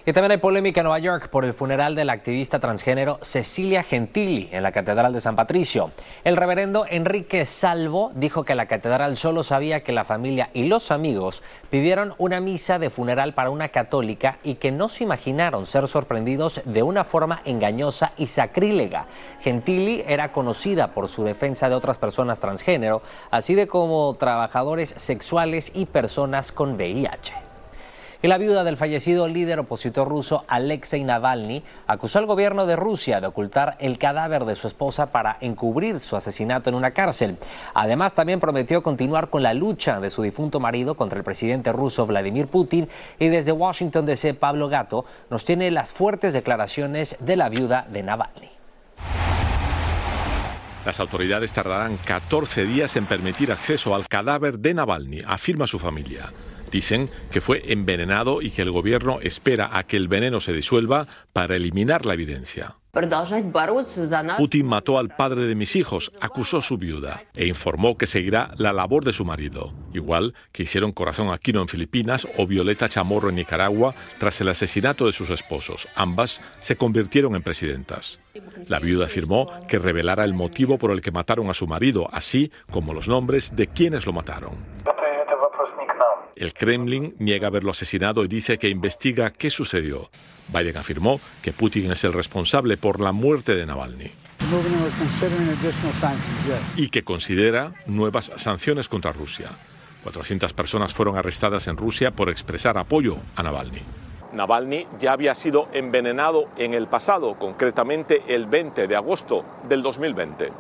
Y 0.08 0.12
también 0.12 0.30
hay 0.30 0.38
polémica 0.38 0.82
en 0.82 0.84
Nueva 0.84 1.00
York 1.00 1.28
por 1.30 1.44
el 1.44 1.52
funeral 1.52 1.96
de 1.96 2.04
la 2.04 2.12
activista 2.12 2.60
transgénero 2.60 3.18
Cecilia 3.22 3.82
Gentili 3.82 4.48
en 4.52 4.62
la 4.62 4.70
Catedral 4.70 5.12
de 5.12 5.20
San 5.20 5.34
Patricio. 5.34 5.90
El 6.22 6.36
reverendo 6.36 6.86
Enrique 6.88 7.44
Salvo 7.44 8.12
dijo 8.14 8.44
que 8.44 8.54
la 8.54 8.66
catedral 8.66 9.16
solo 9.16 9.42
sabía 9.42 9.80
que 9.80 9.90
la 9.90 10.04
familia 10.04 10.48
y 10.52 10.66
los 10.66 10.92
amigos 10.92 11.42
pidieron 11.70 12.14
una 12.18 12.40
misa 12.40 12.78
de 12.78 12.88
funeral 12.88 13.34
para 13.34 13.50
una 13.50 13.70
católica 13.70 14.38
y 14.44 14.54
que 14.54 14.70
no 14.70 14.88
se 14.88 15.02
imaginaron 15.02 15.66
ser 15.66 15.88
sorprendidos 15.88 16.62
de 16.64 16.84
una 16.84 17.02
forma 17.02 17.42
engañosa 17.44 18.12
y 18.16 18.28
sacrílega. 18.28 19.06
Gentili 19.40 20.04
era 20.06 20.30
conocida 20.30 20.94
por 20.94 21.08
su 21.08 21.24
defensa 21.24 21.68
de 21.68 21.74
otras 21.74 21.98
personas 21.98 22.38
transgénero, 22.38 23.02
así 23.32 23.56
de 23.56 23.66
como 23.66 24.14
trabajadores 24.14 24.94
sexuales 24.96 25.72
y 25.74 25.86
personas 25.86 26.52
con 26.52 26.74
VIH. 26.76 27.45
La 28.26 28.38
viuda 28.38 28.64
del 28.64 28.76
fallecido 28.76 29.28
líder 29.28 29.60
opositor 29.60 30.08
ruso 30.08 30.44
Alexei 30.48 31.04
Navalny 31.04 31.62
acusó 31.86 32.18
al 32.18 32.26
gobierno 32.26 32.66
de 32.66 32.74
Rusia 32.74 33.20
de 33.20 33.28
ocultar 33.28 33.76
el 33.78 33.98
cadáver 33.98 34.44
de 34.46 34.56
su 34.56 34.66
esposa 34.66 35.12
para 35.12 35.36
encubrir 35.40 36.00
su 36.00 36.16
asesinato 36.16 36.68
en 36.68 36.74
una 36.74 36.90
cárcel. 36.90 37.36
Además, 37.72 38.16
también 38.16 38.40
prometió 38.40 38.82
continuar 38.82 39.30
con 39.30 39.44
la 39.44 39.54
lucha 39.54 40.00
de 40.00 40.10
su 40.10 40.22
difunto 40.22 40.58
marido 40.58 40.96
contra 40.96 41.18
el 41.18 41.24
presidente 41.24 41.70
ruso 41.70 42.04
Vladimir 42.04 42.48
Putin. 42.48 42.88
Y 43.20 43.28
desde 43.28 43.52
Washington 43.52 44.06
DC, 44.06 44.34
Pablo 44.34 44.68
Gato 44.68 45.04
nos 45.30 45.44
tiene 45.44 45.70
las 45.70 45.92
fuertes 45.92 46.34
declaraciones 46.34 47.16
de 47.20 47.36
la 47.36 47.48
viuda 47.48 47.86
de 47.88 48.02
Navalny. 48.02 48.50
Las 50.84 50.98
autoridades 50.98 51.52
tardarán 51.52 51.96
14 51.98 52.64
días 52.64 52.96
en 52.96 53.06
permitir 53.06 53.52
acceso 53.52 53.94
al 53.94 54.08
cadáver 54.08 54.58
de 54.58 54.74
Navalny, 54.74 55.20
afirma 55.24 55.68
su 55.68 55.78
familia. 55.78 56.32
Dicen 56.70 57.08
que 57.30 57.40
fue 57.40 57.72
envenenado 57.72 58.42
y 58.42 58.50
que 58.50 58.62
el 58.62 58.70
gobierno 58.70 59.18
espera 59.20 59.76
a 59.76 59.84
que 59.84 59.96
el 59.96 60.08
veneno 60.08 60.40
se 60.40 60.52
disuelva 60.52 61.06
para 61.32 61.56
eliminar 61.56 62.06
la 62.06 62.14
evidencia. 62.14 62.76
Putin 64.38 64.66
mató 64.66 64.98
al 64.98 65.14
padre 65.14 65.42
de 65.42 65.54
mis 65.54 65.76
hijos, 65.76 66.12
acusó 66.18 66.62
su 66.62 66.78
viuda, 66.78 67.24
e 67.34 67.46
informó 67.46 67.98
que 67.98 68.06
seguirá 68.06 68.54
la 68.56 68.72
labor 68.72 69.04
de 69.04 69.12
su 69.12 69.22
marido, 69.26 69.74
igual 69.92 70.32
que 70.50 70.62
hicieron 70.62 70.92
Corazón 70.92 71.28
Aquino 71.28 71.60
en 71.60 71.68
Filipinas 71.68 72.26
o 72.38 72.46
Violeta 72.46 72.88
Chamorro 72.88 73.28
en 73.28 73.34
Nicaragua 73.34 73.94
tras 74.18 74.40
el 74.40 74.48
asesinato 74.48 75.04
de 75.04 75.12
sus 75.12 75.28
esposos. 75.28 75.88
Ambas 75.94 76.40
se 76.62 76.76
convirtieron 76.76 77.36
en 77.36 77.42
presidentas. 77.42 78.18
La 78.68 78.78
viuda 78.78 79.04
afirmó 79.06 79.50
que 79.68 79.78
revelará 79.78 80.24
el 80.24 80.32
motivo 80.32 80.78
por 80.78 80.90
el 80.90 81.02
que 81.02 81.10
mataron 81.10 81.50
a 81.50 81.54
su 81.54 81.66
marido, 81.66 82.08
así 82.12 82.50
como 82.70 82.94
los 82.94 83.08
nombres 83.08 83.56
de 83.56 83.66
quienes 83.66 84.06
lo 84.06 84.14
mataron. 84.14 84.54
El 86.36 86.52
Kremlin 86.52 87.14
niega 87.18 87.48
haberlo 87.48 87.70
asesinado 87.70 88.22
y 88.22 88.28
dice 88.28 88.58
que 88.58 88.68
investiga 88.68 89.32
qué 89.32 89.48
sucedió. 89.50 90.10
Biden 90.48 90.76
afirmó 90.76 91.18
que 91.42 91.52
Putin 91.52 91.90
es 91.90 92.04
el 92.04 92.12
responsable 92.12 92.76
por 92.76 93.00
la 93.00 93.12
muerte 93.12 93.54
de 93.54 93.66
Navalny 93.66 94.10
y 96.76 96.88
que 96.88 97.02
considera 97.02 97.72
nuevas 97.86 98.32
sanciones 98.36 98.88
contra 98.88 99.12
Rusia. 99.12 99.50
400 100.02 100.52
personas 100.52 100.94
fueron 100.94 101.16
arrestadas 101.16 101.66
en 101.66 101.76
Rusia 101.76 102.12
por 102.12 102.28
expresar 102.28 102.78
apoyo 102.78 103.16
a 103.34 103.42
Navalny. 103.42 103.80
Navalny 104.32 104.86
ya 105.00 105.12
había 105.12 105.34
sido 105.34 105.68
envenenado 105.72 106.48
en 106.58 106.74
el 106.74 106.86
pasado, 106.86 107.34
concretamente 107.38 108.22
el 108.28 108.46
20 108.46 108.86
de 108.86 108.96
agosto 108.96 109.44
del 109.68 109.82
2020. 109.82 110.52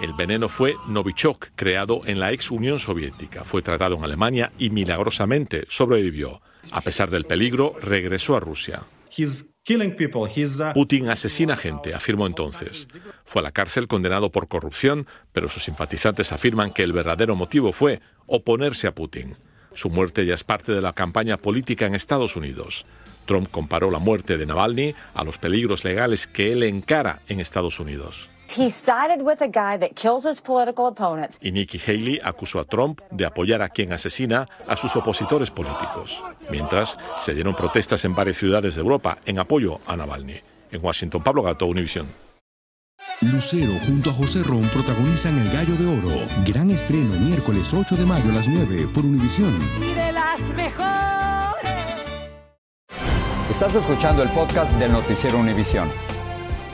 El 0.00 0.14
veneno 0.14 0.48
fue 0.48 0.76
Novichok, 0.88 1.48
creado 1.54 2.00
en 2.06 2.20
la 2.20 2.32
ex 2.32 2.50
Unión 2.50 2.78
Soviética. 2.78 3.44
Fue 3.44 3.60
tratado 3.60 3.96
en 3.96 4.04
Alemania 4.04 4.50
y 4.58 4.70
milagrosamente 4.70 5.66
sobrevivió. 5.68 6.40
A 6.70 6.80
pesar 6.80 7.10
del 7.10 7.26
peligro, 7.26 7.76
regresó 7.82 8.34
a 8.34 8.40
Rusia. 8.40 8.82
Putin 10.72 11.10
asesina 11.10 11.54
gente, 11.54 11.94
afirmó 11.94 12.26
entonces. 12.26 12.88
Fue 13.26 13.40
a 13.40 13.42
la 13.42 13.52
cárcel 13.52 13.88
condenado 13.88 14.32
por 14.32 14.48
corrupción, 14.48 15.06
pero 15.32 15.50
sus 15.50 15.64
simpatizantes 15.64 16.32
afirman 16.32 16.72
que 16.72 16.82
el 16.82 16.92
verdadero 16.92 17.36
motivo 17.36 17.72
fue 17.72 18.00
oponerse 18.24 18.86
a 18.86 18.94
Putin. 18.94 19.36
Su 19.74 19.90
muerte 19.90 20.24
ya 20.24 20.34
es 20.34 20.44
parte 20.44 20.72
de 20.72 20.80
la 20.80 20.94
campaña 20.94 21.36
política 21.36 21.84
en 21.84 21.94
Estados 21.94 22.36
Unidos. 22.36 22.86
Trump 23.26 23.48
comparó 23.50 23.90
la 23.90 23.98
muerte 23.98 24.38
de 24.38 24.46
Navalny 24.46 24.94
a 25.12 25.24
los 25.24 25.36
peligros 25.36 25.84
legales 25.84 26.26
que 26.26 26.52
él 26.52 26.62
encara 26.62 27.20
en 27.28 27.38
Estados 27.38 27.78
Unidos. 27.80 28.29
Y 31.40 31.52
Nikki 31.52 31.78
Haley 31.78 32.20
acusó 32.22 32.60
a 32.60 32.64
Trump 32.64 33.00
de 33.10 33.26
apoyar 33.26 33.62
a 33.62 33.68
quien 33.68 33.92
asesina 33.92 34.48
a 34.66 34.76
sus 34.76 34.94
opositores 34.96 35.50
políticos. 35.50 36.22
Mientras, 36.50 36.98
se 37.20 37.34
dieron 37.34 37.54
protestas 37.54 38.04
en 38.04 38.14
varias 38.14 38.36
ciudades 38.36 38.74
de 38.74 38.80
Europa 38.80 39.18
en 39.24 39.38
apoyo 39.38 39.80
a 39.86 39.96
Navalny. 39.96 40.40
En 40.70 40.84
Washington, 40.84 41.22
Pablo 41.22 41.42
Gato, 41.42 41.66
Univision. 41.66 42.08
Lucero 43.22 43.72
junto 43.86 44.10
a 44.10 44.12
José 44.14 44.42
Ron 44.42 44.62
protagonizan 44.68 45.38
El 45.38 45.50
Gallo 45.50 45.74
de 45.76 45.86
Oro. 45.86 46.26
Gran 46.46 46.70
estreno 46.70 47.18
miércoles 47.18 47.74
8 47.74 47.96
de 47.96 48.06
mayo 48.06 48.30
a 48.30 48.34
las 48.34 48.48
9 48.48 48.88
por 48.94 49.04
Univisión. 49.04 49.56
Y 49.78 49.94
de 49.94 50.12
las 50.12 50.40
mejores. 50.54 51.70
Estás 53.50 53.74
escuchando 53.74 54.22
el 54.22 54.28
podcast 54.30 54.72
del 54.76 54.92
noticiero 54.92 55.38
Univisión 55.38 55.90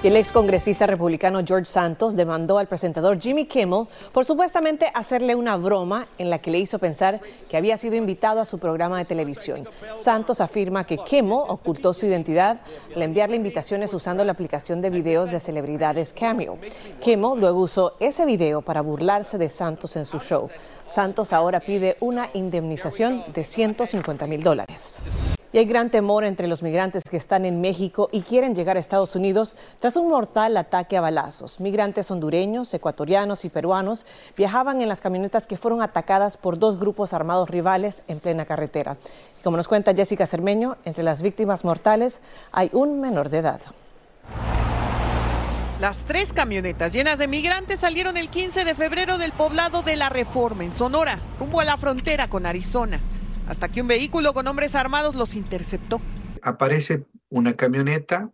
el 0.02 0.16
ex 0.16 0.30
congresista 0.30 0.86
republicano 0.86 1.40
George 1.44 1.64
Santos 1.64 2.14
demandó 2.14 2.58
al 2.58 2.66
presentador 2.66 3.18
Jimmy 3.18 3.46
Kimmel 3.46 3.86
por 4.12 4.24
supuestamente 4.24 4.90
hacerle 4.94 5.34
una 5.34 5.56
broma 5.56 6.06
en 6.18 6.28
la 6.28 6.38
que 6.38 6.50
le 6.50 6.58
hizo 6.58 6.78
pensar 6.78 7.20
que 7.48 7.56
había 7.56 7.76
sido 7.76 7.96
invitado 7.96 8.40
a 8.40 8.44
su 8.44 8.58
programa 8.58 8.98
de 8.98 9.04
televisión. 9.04 9.68
Santos 9.96 10.40
afirma 10.40 10.84
que 10.84 10.98
Kimmel 10.98 11.38
ocultó 11.48 11.92
su 11.92 12.06
identidad 12.06 12.60
al 12.94 13.02
enviarle 13.02 13.36
invitaciones 13.36 13.94
usando 13.94 14.24
la 14.24 14.32
aplicación 14.32 14.80
de 14.80 14.90
videos 14.90 15.30
de 15.30 15.40
celebridades 15.40 16.12
Cameo. 16.12 16.58
Kimmel 17.00 17.40
luego 17.40 17.60
usó 17.60 17.94
ese 17.98 18.26
video 18.26 18.62
para 18.62 18.82
burlarse 18.82 19.38
de 19.38 19.48
Santos 19.48 19.96
en 19.96 20.04
su 20.04 20.20
show. 20.20 20.50
Santos 20.84 21.32
ahora 21.32 21.60
pide 21.60 21.96
una 22.00 22.28
indemnización 22.34 23.24
de 23.34 23.44
150 23.44 24.26
mil 24.26 24.42
dólares. 24.42 25.00
Y 25.52 25.58
hay 25.58 25.64
gran 25.64 25.90
temor 25.90 26.24
entre 26.24 26.48
los 26.48 26.62
migrantes 26.62 27.04
que 27.08 27.16
están 27.16 27.44
en 27.44 27.60
México 27.60 28.08
y 28.10 28.22
quieren 28.22 28.54
llegar 28.54 28.76
a 28.76 28.80
Estados 28.80 29.14
Unidos 29.14 29.56
tras 29.78 29.96
un 29.96 30.08
mortal 30.08 30.56
ataque 30.56 30.96
a 30.96 31.00
balazos. 31.00 31.60
Migrantes 31.60 32.10
hondureños, 32.10 32.74
ecuatorianos 32.74 33.44
y 33.44 33.48
peruanos 33.48 34.04
viajaban 34.36 34.80
en 34.82 34.88
las 34.88 35.00
camionetas 35.00 35.46
que 35.46 35.56
fueron 35.56 35.82
atacadas 35.82 36.36
por 36.36 36.58
dos 36.58 36.78
grupos 36.78 37.12
armados 37.12 37.48
rivales 37.48 38.02
en 38.08 38.20
plena 38.20 38.44
carretera. 38.44 38.96
como 39.44 39.56
nos 39.56 39.68
cuenta 39.68 39.94
Jessica 39.94 40.26
Cermeño, 40.26 40.76
entre 40.84 41.04
las 41.04 41.22
víctimas 41.22 41.64
mortales 41.64 42.20
hay 42.50 42.68
un 42.72 43.00
menor 43.00 43.30
de 43.30 43.38
edad. 43.38 43.60
Las 45.80 45.98
tres 45.98 46.32
camionetas 46.32 46.92
llenas 46.92 47.18
de 47.18 47.28
migrantes 47.28 47.80
salieron 47.80 48.16
el 48.16 48.30
15 48.30 48.64
de 48.64 48.74
febrero 48.74 49.18
del 49.18 49.32
poblado 49.32 49.82
de 49.82 49.94
La 49.94 50.08
Reforma, 50.08 50.64
en 50.64 50.72
Sonora, 50.72 51.20
rumbo 51.38 51.60
a 51.60 51.64
la 51.64 51.76
frontera 51.76 52.28
con 52.28 52.46
Arizona 52.46 53.00
hasta 53.48 53.68
que 53.68 53.80
un 53.80 53.88
vehículo 53.88 54.34
con 54.34 54.46
hombres 54.46 54.74
armados 54.74 55.14
los 55.14 55.34
interceptó. 55.34 56.00
Aparece 56.42 57.06
una 57.28 57.54
camioneta, 57.54 58.30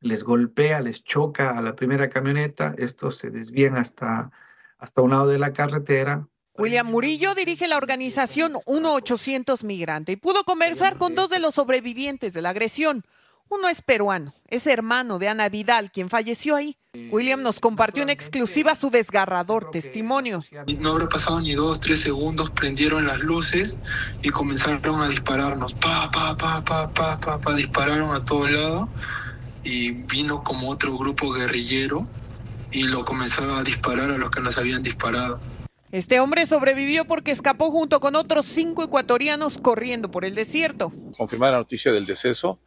les 0.00 0.24
golpea, 0.24 0.80
les 0.80 1.04
choca 1.04 1.56
a 1.56 1.62
la 1.62 1.74
primera 1.74 2.08
camioneta, 2.08 2.74
estos 2.78 3.16
se 3.16 3.30
desvían 3.30 3.76
hasta, 3.76 4.30
hasta 4.78 5.02
un 5.02 5.10
lado 5.10 5.28
de 5.28 5.38
la 5.38 5.52
carretera. 5.52 6.28
William 6.56 6.86
Murillo 6.88 7.34
dirige 7.34 7.68
la 7.68 7.76
organización 7.76 8.54
1-800 8.54 9.64
Migrante 9.64 10.12
y 10.12 10.16
pudo 10.16 10.44
conversar 10.44 10.98
con 10.98 11.14
dos 11.14 11.30
de 11.30 11.38
los 11.38 11.54
sobrevivientes 11.54 12.32
de 12.32 12.42
la 12.42 12.50
agresión. 12.50 13.04
Uno 13.50 13.70
es 13.70 13.80
peruano, 13.80 14.34
es 14.46 14.66
hermano 14.66 15.18
de 15.18 15.28
Ana 15.28 15.48
Vidal, 15.48 15.90
quien 15.90 16.10
falleció 16.10 16.54
ahí. 16.54 16.76
William 17.10 17.42
nos 17.42 17.60
compartió 17.60 18.02
en 18.02 18.10
exclusiva 18.10 18.74
su 18.74 18.90
desgarrador 18.90 19.70
testimonio. 19.70 20.44
No 20.78 20.90
habrá 20.90 21.08
pasado 21.08 21.40
ni 21.40 21.54
dos, 21.54 21.80
tres 21.80 22.00
segundos, 22.00 22.50
prendieron 22.50 23.06
las 23.06 23.20
luces 23.20 23.78
y 24.22 24.28
comenzaron 24.28 25.00
a 25.00 25.08
dispararnos. 25.08 25.72
Pa, 25.74 26.10
pa, 26.10 26.36
pa, 26.36 26.62
pa, 26.62 26.92
pa, 26.92 27.18
pa, 27.18 27.40
pa, 27.40 27.54
dispararon 27.54 28.14
a 28.14 28.22
todo 28.24 28.46
lado 28.46 28.88
y 29.64 29.92
vino 29.92 30.44
como 30.44 30.68
otro 30.68 30.98
grupo 30.98 31.32
guerrillero 31.32 32.06
y 32.70 32.82
lo 32.82 33.06
comenzaron 33.06 33.56
a 33.56 33.64
disparar 33.64 34.10
a 34.10 34.18
los 34.18 34.30
que 34.30 34.40
nos 34.40 34.58
habían 34.58 34.82
disparado. 34.82 35.40
Este 35.90 36.20
hombre 36.20 36.44
sobrevivió 36.44 37.06
porque 37.06 37.30
escapó 37.30 37.70
junto 37.70 37.98
con 38.00 38.14
otros 38.14 38.44
cinco 38.44 38.82
ecuatorianos 38.82 39.56
corriendo 39.56 40.10
por 40.10 40.26
el 40.26 40.34
desierto. 40.34 40.92
Confirmar 41.16 41.52
la 41.52 41.58
noticia 41.58 41.92
del 41.92 42.04
deceso 42.04 42.58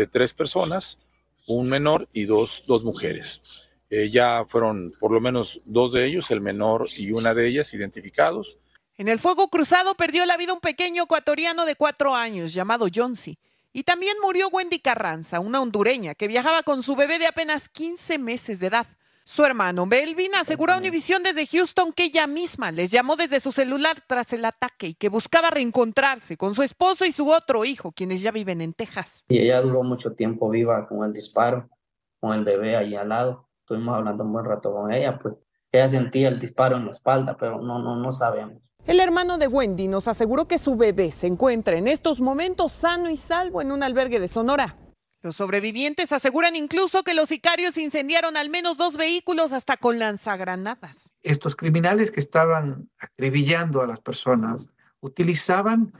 de 0.00 0.06
tres 0.06 0.34
personas, 0.34 0.98
un 1.46 1.68
menor 1.68 2.08
y 2.12 2.24
dos, 2.24 2.64
dos 2.66 2.82
mujeres. 2.84 3.42
Eh, 3.90 4.08
ya 4.08 4.44
fueron 4.46 4.92
por 4.98 5.12
lo 5.12 5.20
menos 5.20 5.60
dos 5.64 5.92
de 5.92 6.06
ellos, 6.06 6.30
el 6.30 6.40
menor 6.40 6.88
y 6.96 7.12
una 7.12 7.34
de 7.34 7.48
ellas, 7.48 7.74
identificados. 7.74 8.58
En 8.96 9.08
el 9.08 9.18
fuego 9.18 9.48
cruzado 9.48 9.94
perdió 9.94 10.24
la 10.26 10.36
vida 10.36 10.52
un 10.52 10.60
pequeño 10.60 11.04
ecuatoriano 11.04 11.66
de 11.66 11.76
cuatro 11.76 12.14
años 12.14 12.52
llamado 12.54 12.86
Jonsi. 12.92 13.38
Y 13.72 13.84
también 13.84 14.16
murió 14.22 14.48
Wendy 14.48 14.80
Carranza, 14.80 15.38
una 15.40 15.60
hondureña 15.60 16.14
que 16.14 16.28
viajaba 16.28 16.62
con 16.62 16.82
su 16.82 16.96
bebé 16.96 17.18
de 17.18 17.26
apenas 17.26 17.68
15 17.68 18.18
meses 18.18 18.58
de 18.58 18.68
edad. 18.68 18.86
Su 19.30 19.44
hermano 19.44 19.86
Belvin 19.86 20.34
aseguró 20.34 20.72
a 20.72 20.78
Univision 20.78 21.22
desde 21.22 21.46
Houston 21.46 21.92
que 21.92 22.06
ella 22.06 22.26
misma 22.26 22.72
les 22.72 22.90
llamó 22.90 23.14
desde 23.14 23.38
su 23.38 23.52
celular 23.52 23.98
tras 24.08 24.32
el 24.32 24.44
ataque 24.44 24.88
y 24.88 24.94
que 24.94 25.08
buscaba 25.08 25.50
reencontrarse 25.50 26.36
con 26.36 26.52
su 26.56 26.64
esposo 26.64 27.04
y 27.04 27.12
su 27.12 27.30
otro 27.30 27.64
hijo, 27.64 27.92
quienes 27.92 28.22
ya 28.22 28.32
viven 28.32 28.60
en 28.60 28.72
Texas. 28.72 29.22
Y 29.28 29.38
ella 29.38 29.60
duró 29.60 29.84
mucho 29.84 30.16
tiempo 30.16 30.50
viva 30.50 30.88
con 30.88 31.04
el 31.04 31.12
disparo, 31.12 31.70
con 32.18 32.32
el 32.36 32.42
bebé 32.44 32.76
ahí 32.76 32.96
al 32.96 33.08
lado. 33.08 33.48
Estuvimos 33.60 33.94
hablando 33.94 34.24
un 34.24 34.32
buen 34.32 34.46
rato 34.46 34.72
con 34.72 34.92
ella, 34.92 35.16
pues 35.16 35.36
ella 35.70 35.88
sentía 35.88 36.26
el 36.26 36.40
disparo 36.40 36.76
en 36.76 36.86
la 36.86 36.90
espalda, 36.90 37.36
pero 37.38 37.62
no, 37.62 37.78
no, 37.78 37.94
no 37.94 38.10
sabemos. 38.10 38.60
El 38.84 38.98
hermano 38.98 39.38
de 39.38 39.46
Wendy 39.46 39.86
nos 39.86 40.08
aseguró 40.08 40.48
que 40.48 40.58
su 40.58 40.74
bebé 40.74 41.12
se 41.12 41.28
encuentra 41.28 41.76
en 41.76 41.86
estos 41.86 42.20
momentos 42.20 42.72
sano 42.72 43.08
y 43.08 43.16
salvo 43.16 43.62
en 43.62 43.70
un 43.70 43.84
albergue 43.84 44.18
de 44.18 44.26
Sonora. 44.26 44.74
Los 45.22 45.36
sobrevivientes 45.36 46.12
aseguran 46.12 46.56
incluso 46.56 47.02
que 47.02 47.12
los 47.12 47.28
sicarios 47.28 47.76
incendiaron 47.76 48.38
al 48.38 48.48
menos 48.48 48.78
dos 48.78 48.96
vehículos 48.96 49.52
hasta 49.52 49.76
con 49.76 49.98
lanzagranadas. 49.98 51.14
Estos 51.22 51.54
criminales 51.56 52.10
que 52.10 52.20
estaban 52.20 52.88
acribillando 52.98 53.82
a 53.82 53.86
las 53.86 54.00
personas 54.00 54.70
utilizaban 55.00 55.92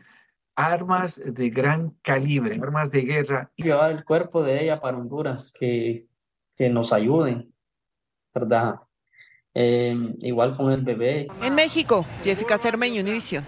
armas 0.54 1.20
de 1.22 1.50
gran 1.50 1.90
calibre, 2.02 2.58
armas 2.62 2.90
de 2.90 3.02
guerra. 3.02 3.50
Llevar 3.56 3.92
el 3.92 4.04
cuerpo 4.04 4.42
de 4.42 4.62
ella 4.62 4.80
para 4.80 4.96
Honduras, 4.96 5.52
que, 5.52 6.06
que 6.56 6.70
nos 6.70 6.90
ayuden, 6.92 7.52
¿verdad? 8.34 8.76
Eh, 9.52 9.94
igual 10.20 10.56
con 10.56 10.72
el 10.72 10.82
bebé. 10.82 11.28
En 11.42 11.54
México, 11.54 12.06
Jessica 12.22 12.56
Cermeño, 12.56 13.02
Univision. 13.02 13.44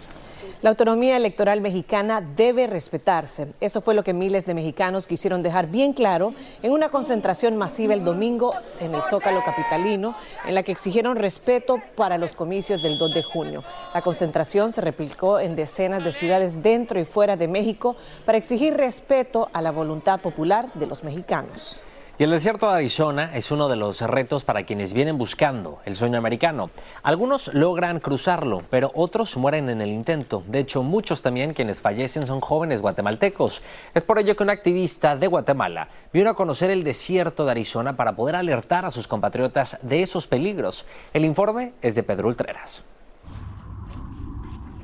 La 0.63 0.71
autonomía 0.71 1.17
electoral 1.17 1.61
mexicana 1.61 2.21
debe 2.21 2.69
respetarse. 2.69 3.49
Eso 3.59 3.81
fue 3.81 3.95
lo 3.95 4.05
que 4.05 4.15
miles 4.15 4.47
de 4.47 4.55
mexicanos 4.55 5.09
quisieron 5.09 5.43
dejar 5.43 5.67
bien 5.67 5.93
claro 5.93 6.35
en 6.63 6.71
una 6.71 6.89
concentración 6.89 7.57
masiva 7.57 7.95
el 7.95 8.05
domingo 8.05 8.55
en 8.79 8.95
el 8.95 9.03
Zócalo 9.03 9.43
Capitalino, 9.45 10.15
en 10.47 10.55
la 10.55 10.63
que 10.63 10.71
exigieron 10.71 11.17
respeto 11.17 11.83
para 11.97 12.17
los 12.17 12.35
comicios 12.37 12.81
del 12.81 12.97
2 12.97 13.13
de 13.13 13.25
junio. 13.25 13.65
La 13.93 14.03
concentración 14.03 14.73
se 14.73 14.83
replicó 14.83 15.41
en 15.41 15.57
decenas 15.57 16.05
de 16.05 16.13
ciudades 16.13 16.63
dentro 16.63 17.01
y 17.01 17.07
fuera 17.07 17.37
de 17.37 17.49
México 17.49 17.97
para 18.25 18.39
exigir 18.39 18.75
respeto 18.75 19.49
a 19.53 19.63
la 19.63 19.73
voluntad 19.73 20.21
popular 20.21 20.73
de 20.75 20.87
los 20.87 21.03
mexicanos. 21.03 21.81
Y 22.19 22.25
el 22.25 22.31
desierto 22.31 22.69
de 22.69 22.77
Arizona 22.77 23.35
es 23.35 23.51
uno 23.51 23.69
de 23.69 23.77
los 23.77 24.03
retos 24.03 24.45
para 24.45 24.65
quienes 24.65 24.93
vienen 24.93 25.17
buscando 25.17 25.81
el 25.87 25.97
sueño 25.97 26.19
americano. 26.19 26.71
Algunos 27.03 27.53
logran 27.55 28.01
cruzarlo, 28.01 28.63
pero 28.69 28.93
otros 28.95 29.35
mueren 29.39 29.71
en 29.71 29.81
el 29.81 29.91
intento. 29.91 30.45
De 30.47 30.59
hecho, 30.59 30.83
muchos 30.83 31.23
también 31.23 31.55
quienes 31.55 31.81
fallecen 31.81 32.27
son 32.27 32.41
jóvenes 32.41 32.83
guatemaltecos. 32.83 33.63
Es 33.95 34.05
por 34.05 34.19
ello 34.19 34.37
que 34.37 34.43
un 34.43 34.51
activista 34.51 35.17
de 35.17 35.27
Guatemala 35.27 35.89
vino 36.13 36.29
a 36.29 36.37
conocer 36.37 36.71
el 36.71 36.83
desierto 36.83 37.47
de 37.47 37.53
Arizona 37.53 37.97
para 37.97 38.15
poder 38.15 38.37
alertar 38.37 38.85
a 38.85 38.91
sus 38.91 39.09
compatriotas 39.09 39.79
de 39.81 40.03
esos 40.03 40.27
peligros. 40.27 40.85
El 41.15 41.25
informe 41.25 41.73
es 41.81 41.95
de 41.95 42.03
Pedro 42.03 42.29
Ultreras. 42.29 42.85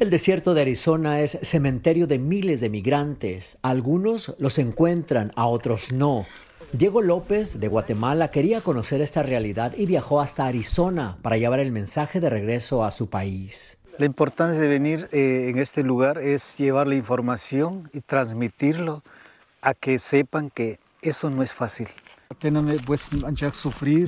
El 0.00 0.08
desierto 0.08 0.54
de 0.54 0.62
Arizona 0.62 1.20
es 1.20 1.38
cementerio 1.42 2.06
de 2.06 2.18
miles 2.18 2.60
de 2.60 2.70
migrantes. 2.70 3.58
Algunos 3.60 4.34
los 4.38 4.58
encuentran, 4.58 5.30
a 5.36 5.46
otros 5.46 5.92
no. 5.92 6.24
Diego 6.72 7.00
López, 7.00 7.60
de 7.60 7.68
Guatemala, 7.68 8.30
quería 8.30 8.60
conocer 8.60 9.00
esta 9.00 9.22
realidad 9.22 9.72
y 9.74 9.86
viajó 9.86 10.20
hasta 10.20 10.44
Arizona 10.44 11.16
para 11.22 11.38
llevar 11.38 11.60
el 11.60 11.72
mensaje 11.72 12.20
de 12.20 12.28
regreso 12.28 12.84
a 12.84 12.90
su 12.90 13.08
país. 13.08 13.78
La 13.96 14.04
importancia 14.04 14.60
de 14.60 14.68
venir 14.68 15.08
eh, 15.10 15.46
en 15.48 15.58
este 15.58 15.82
lugar 15.82 16.18
es 16.18 16.58
llevar 16.58 16.86
la 16.86 16.94
información 16.94 17.88
y 17.94 18.02
transmitirlo 18.02 19.02
a 19.62 19.72
que 19.72 19.98
sepan 19.98 20.50
que 20.50 20.78
eso 21.00 21.30
no 21.30 21.42
es 21.42 21.54
fácil. 21.54 21.88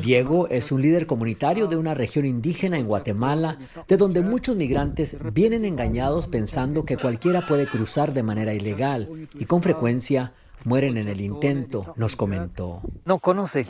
Diego 0.03 0.47
es 0.49 0.71
un 0.71 0.83
líder 0.83 1.07
comunitario 1.07 1.67
de 1.67 1.77
una 1.77 1.95
región 1.95 2.27
indígena 2.27 2.77
en 2.77 2.87
Guatemala, 2.87 3.59
de 3.89 3.97
donde 3.97 4.21
muchos 4.21 4.55
migrantes 4.55 5.17
vienen 5.33 5.65
engañados 5.65 6.27
pensando 6.27 6.85
que 6.85 6.99
cualquiera 6.99 7.41
puede 7.41 7.67
cruzar 7.67 8.13
de 8.13 8.23
manera 8.23 8.53
ilegal 8.53 9.29
y 9.33 9.47
con 9.47 9.63
frecuencia 9.63 10.35
mueren 10.65 10.97
en 10.97 11.09
el 11.09 11.21
intento, 11.21 11.95
nos 11.97 12.17
comentó. 12.17 12.81
No 13.05 13.19
conoce, 13.19 13.67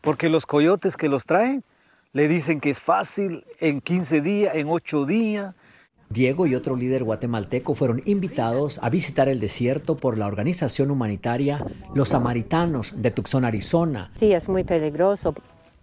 porque 0.00 0.28
los 0.28 0.46
coyotes 0.46 0.96
que 0.96 1.08
los 1.08 1.26
traen 1.26 1.64
le 2.12 2.28
dicen 2.28 2.60
que 2.60 2.70
es 2.70 2.80
fácil 2.80 3.44
en 3.60 3.80
15 3.80 4.20
días, 4.20 4.54
en 4.54 4.68
8 4.68 5.06
días. 5.06 5.54
Diego 6.08 6.46
y 6.46 6.54
otro 6.54 6.76
líder 6.76 7.02
guatemalteco 7.02 7.74
fueron 7.74 8.00
invitados 8.04 8.78
a 8.80 8.90
visitar 8.90 9.28
el 9.28 9.40
desierto 9.40 9.96
por 9.96 10.16
la 10.16 10.28
organización 10.28 10.92
humanitaria 10.92 11.64
Los 11.94 12.10
Samaritanos 12.10 13.02
de 13.02 13.10
Tucson, 13.10 13.44
Arizona. 13.44 14.12
Sí, 14.16 14.32
es 14.32 14.48
muy 14.48 14.62
peligroso 14.62 15.34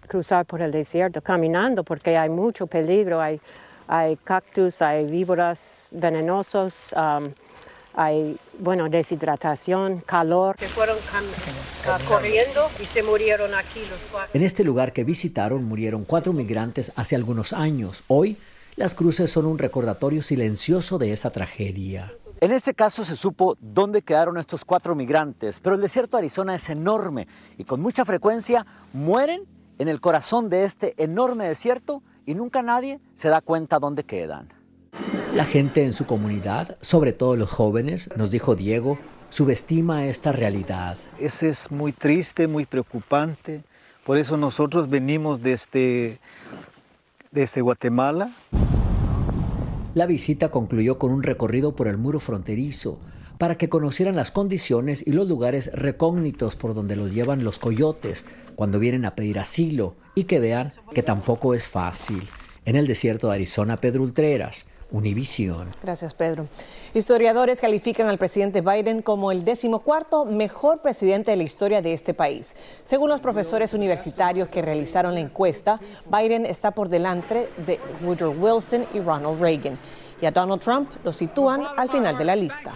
cruzar 0.07 0.45
por 0.45 0.62
el 0.62 0.72
desierto 0.72 1.22
caminando 1.22 1.83
porque 1.83 2.17
hay 2.17 2.29
mucho 2.29 2.67
peligro, 2.67 3.19
hay, 3.19 3.41
hay 3.88 4.15
cactus, 4.15 4.81
hay 4.81 5.05
víboras 5.05 5.89
venenosos. 5.91 6.95
Um, 6.95 7.33
hay, 7.95 8.38
bueno, 8.59 8.89
deshidratación, 8.89 10.01
calor. 10.01 10.55
Se 10.57 10.67
fueron 10.67 10.97
corriendo 12.07 12.69
y 12.81 12.85
se 12.85 13.03
murieron 13.03 13.53
aquí 13.53 13.79
los 13.89 13.99
cuatro. 14.12 14.32
En 14.34 14.43
este 14.43 14.63
lugar 14.63 14.93
que 14.93 15.03
visitaron 15.03 15.63
murieron 15.63 16.06
cuatro 16.06 16.34
migrantes 16.34 16.91
hace 16.95 17.15
algunos 17.15 17.53
años. 17.53 18.03
Hoy, 18.08 18.38
las 18.75 18.95
cruces 18.95 19.29
son 19.29 19.45
un 19.45 19.60
recordatorio 19.60 20.21
silencioso 20.21 20.97
de 20.97 21.12
esa 21.12 21.29
tragedia. 21.29 22.13
En 22.41 22.51
este 22.51 22.73
caso 22.73 23.06
se 23.06 23.15
supo 23.15 23.56
dónde 23.62 24.01
quedaron 24.01 24.38
estos 24.38 24.65
cuatro 24.65 24.95
migrantes, 24.95 25.60
pero 25.60 25.75
el 25.75 25.82
desierto 25.82 26.17
de 26.17 26.23
Arizona 26.23 26.56
es 26.56 26.69
enorme 26.69 27.27
y 27.58 27.63
con 27.63 27.79
mucha 27.79 28.03
frecuencia 28.03 28.65
mueren 28.91 29.43
en 29.79 29.88
el 29.88 30.01
corazón 30.01 30.49
de 30.49 30.65
este 30.65 30.93
enorme 31.01 31.47
desierto 31.47 32.01
y 32.25 32.36
nunca 32.36 32.62
nadie 32.62 32.99
se 33.13 33.29
da 33.29 33.41
cuenta 33.41 33.79
dónde 33.79 34.03
quedan. 34.03 34.49
La 35.34 35.46
gente 35.46 35.84
en 35.84 35.93
su 35.93 36.06
comunidad, 36.06 36.78
sobre 36.80 37.12
todo 37.12 37.36
los 37.36 37.50
jóvenes, 37.50 38.12
nos 38.15 38.30
dijo 38.30 38.56
Diego, 38.56 39.00
subestima 39.32 40.06
esta 40.06 40.32
realidad. 40.32 40.96
Ese 41.19 41.50
es 41.50 41.72
muy 41.72 41.91
triste, 41.91 42.46
muy 42.48 42.67
preocupante. 42.67 43.63
Por 44.06 44.19
eso 44.19 44.38
nosotros 44.38 44.91
venimos 44.91 45.41
desde, 45.41 46.19
desde 47.32 47.62
Guatemala. 47.62 48.36
La 49.96 50.06
visita 50.06 50.52
concluyó 50.52 51.00
con 51.00 51.12
un 51.12 51.24
recorrido 51.24 51.76
por 51.76 51.88
el 51.88 51.98
muro 51.98 52.19
fronterizo 52.19 53.00
para 53.39 53.58
que 53.58 53.69
conocieran 53.69 54.15
las 54.15 54.30
condiciones 54.30 55.06
y 55.06 55.13
los 55.13 55.28
lugares 55.28 55.72
recógnitos 55.74 56.56
por 56.56 56.76
donde 56.76 56.96
los 56.96 57.12
llevan 57.12 57.43
los 57.43 57.58
coyotes 57.58 58.24
cuando 58.56 58.78
vienen 58.78 59.04
a 59.04 59.15
pedir 59.15 59.39
asilo 59.39 59.96
y 60.13 60.26
que 60.26 60.39
vean 60.39 60.72
que 60.93 61.02
tampoco 61.02 61.56
es 61.56 61.67
fácil. 61.67 62.22
En 62.65 62.76
el 62.76 62.86
desierto 62.86 63.30
de 63.30 63.34
Arizona, 63.34 63.78
Pedro 63.78 64.04
Ultreras, 64.04 64.67
Univisión. 64.93 65.69
Gracias, 65.82 66.13
Pedro. 66.13 66.47
Historiadores 66.93 67.60
califican 67.60 68.08
al 68.08 68.19
presidente 68.19 68.62
Biden 68.62 69.01
como 69.01 69.32
el 69.32 69.43
decimocuarto 69.43 70.23
mejor 70.23 70.82
presidente 70.82 71.32
de 71.32 71.38
la 71.38 71.43
historia 71.43 71.82
de 71.82 71.93
este 71.93 72.13
país. 72.13 72.56
Según 72.84 73.10
los 73.10 73.19
profesores 73.19 73.73
universitarios 73.73 74.49
que 74.49 74.62
realizaron 74.62 75.15
la 75.15 75.19
encuesta, 75.19 75.79
Biden 76.06 76.45
está 76.45 76.69
por 76.69 76.89
delante 76.89 77.49
de 77.65 77.79
Woodrow 78.03 78.36
Wilson 78.38 78.86
y 78.93 78.99
Ronald 78.99 79.41
Reagan. 79.41 79.79
Y 80.21 80.27
a 80.27 80.32
Donald 80.32 80.62
Trump 80.62 80.88
lo 81.03 81.12
sitúan 81.12 81.63
al 81.75 81.89
final 81.89 82.15
de 82.15 82.25
la 82.25 82.36
lista. 82.36 82.73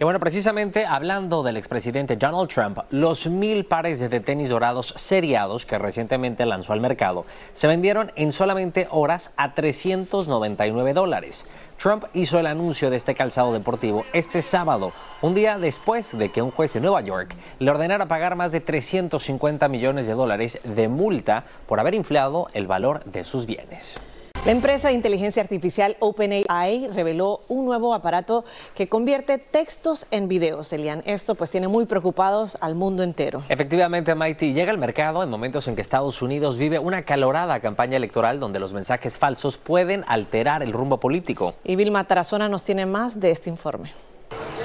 Y 0.00 0.04
bueno, 0.04 0.20
precisamente 0.20 0.86
hablando 0.86 1.42
del 1.42 1.56
expresidente 1.56 2.14
Donald 2.14 2.48
Trump, 2.48 2.78
los 2.90 3.26
mil 3.26 3.64
pares 3.64 3.98
de 3.98 4.20
tenis 4.20 4.48
dorados 4.48 4.94
seriados 4.96 5.66
que 5.66 5.76
recientemente 5.76 6.46
lanzó 6.46 6.72
al 6.72 6.80
mercado 6.80 7.26
se 7.52 7.66
vendieron 7.66 8.12
en 8.14 8.30
solamente 8.30 8.86
horas 8.92 9.32
a 9.36 9.54
399 9.54 10.92
dólares. 10.92 11.46
Trump 11.82 12.04
hizo 12.14 12.38
el 12.38 12.46
anuncio 12.46 12.90
de 12.90 12.96
este 12.96 13.16
calzado 13.16 13.52
deportivo 13.52 14.04
este 14.12 14.40
sábado, 14.40 14.92
un 15.20 15.34
día 15.34 15.58
después 15.58 16.16
de 16.16 16.30
que 16.30 16.42
un 16.42 16.52
juez 16.52 16.76
en 16.76 16.82
Nueva 16.82 17.00
York 17.00 17.34
le 17.58 17.68
ordenara 17.68 18.06
pagar 18.06 18.36
más 18.36 18.52
de 18.52 18.60
350 18.60 19.66
millones 19.66 20.06
de 20.06 20.14
dólares 20.14 20.60
de 20.62 20.86
multa 20.86 21.42
por 21.66 21.80
haber 21.80 21.94
inflado 21.94 22.46
el 22.52 22.68
valor 22.68 23.02
de 23.04 23.24
sus 23.24 23.46
bienes. 23.46 23.98
La 24.46 24.52
empresa 24.52 24.88
de 24.88 24.94
inteligencia 24.94 25.42
artificial 25.42 25.96
OpenAI 25.98 26.88
reveló 26.94 27.40
un 27.48 27.66
nuevo 27.66 27.92
aparato 27.92 28.44
que 28.74 28.88
convierte 28.88 29.36
textos 29.36 30.06
en 30.10 30.28
videos, 30.28 30.72
Elian. 30.72 31.02
Esto 31.06 31.34
pues 31.34 31.50
tiene 31.50 31.68
muy 31.68 31.86
preocupados 31.86 32.56
al 32.60 32.74
mundo 32.74 33.02
entero. 33.02 33.42
Efectivamente, 33.48 34.14
Mighty 34.14 34.54
llega 34.54 34.70
al 34.70 34.78
mercado 34.78 35.22
en 35.22 35.28
momentos 35.28 35.68
en 35.68 35.74
que 35.74 35.82
Estados 35.82 36.22
Unidos 36.22 36.56
vive 36.56 36.78
una 36.78 37.02
calorada 37.02 37.60
campaña 37.60 37.96
electoral 37.96 38.40
donde 38.40 38.60
los 38.60 38.72
mensajes 38.72 39.18
falsos 39.18 39.58
pueden 39.58 40.04
alterar 40.06 40.62
el 40.62 40.72
rumbo 40.72 40.98
político. 40.98 41.54
Y 41.64 41.76
Vilma 41.76 42.04
Tarazona 42.04 42.48
nos 42.48 42.62
tiene 42.62 42.86
más 42.86 43.20
de 43.20 43.32
este 43.32 43.50
informe. 43.50 43.92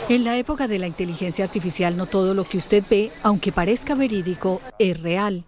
En 0.07 0.23
la 0.23 0.37
época 0.37 0.67
de 0.67 0.79
la 0.79 0.87
inteligencia 0.87 1.43
artificial 1.45 1.97
no 1.97 2.05
todo 2.05 2.33
lo 2.33 2.43
que 2.43 2.57
usted 2.57 2.83
ve, 2.89 3.11
aunque 3.23 3.51
parezca 3.51 3.95
verídico, 3.95 4.61
es 4.77 5.01
real. 5.01 5.43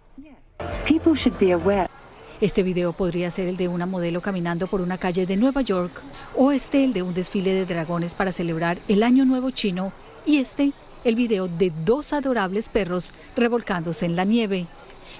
People 0.84 1.14
should 1.14 1.38
be 1.38 1.52
aware. 1.52 1.88
Este 2.38 2.62
video 2.62 2.92
podría 2.92 3.30
ser 3.30 3.48
el 3.48 3.56
de 3.56 3.66
una 3.66 3.86
modelo 3.86 4.20
caminando 4.20 4.66
por 4.66 4.82
una 4.82 4.98
calle 4.98 5.24
de 5.24 5.38
Nueva 5.38 5.62
York 5.62 6.02
o 6.36 6.52
este 6.52 6.84
el 6.84 6.92
de 6.92 7.02
un 7.02 7.14
desfile 7.14 7.54
de 7.54 7.64
dragones 7.64 8.12
para 8.12 8.30
celebrar 8.30 8.76
el 8.88 9.02
Año 9.02 9.24
Nuevo 9.24 9.50
chino 9.52 9.90
y 10.26 10.36
este 10.36 10.72
el 11.04 11.16
video 11.16 11.48
de 11.48 11.72
dos 11.86 12.12
adorables 12.12 12.68
perros 12.68 13.12
revolcándose 13.36 14.04
en 14.04 14.16
la 14.16 14.24
nieve. 14.24 14.66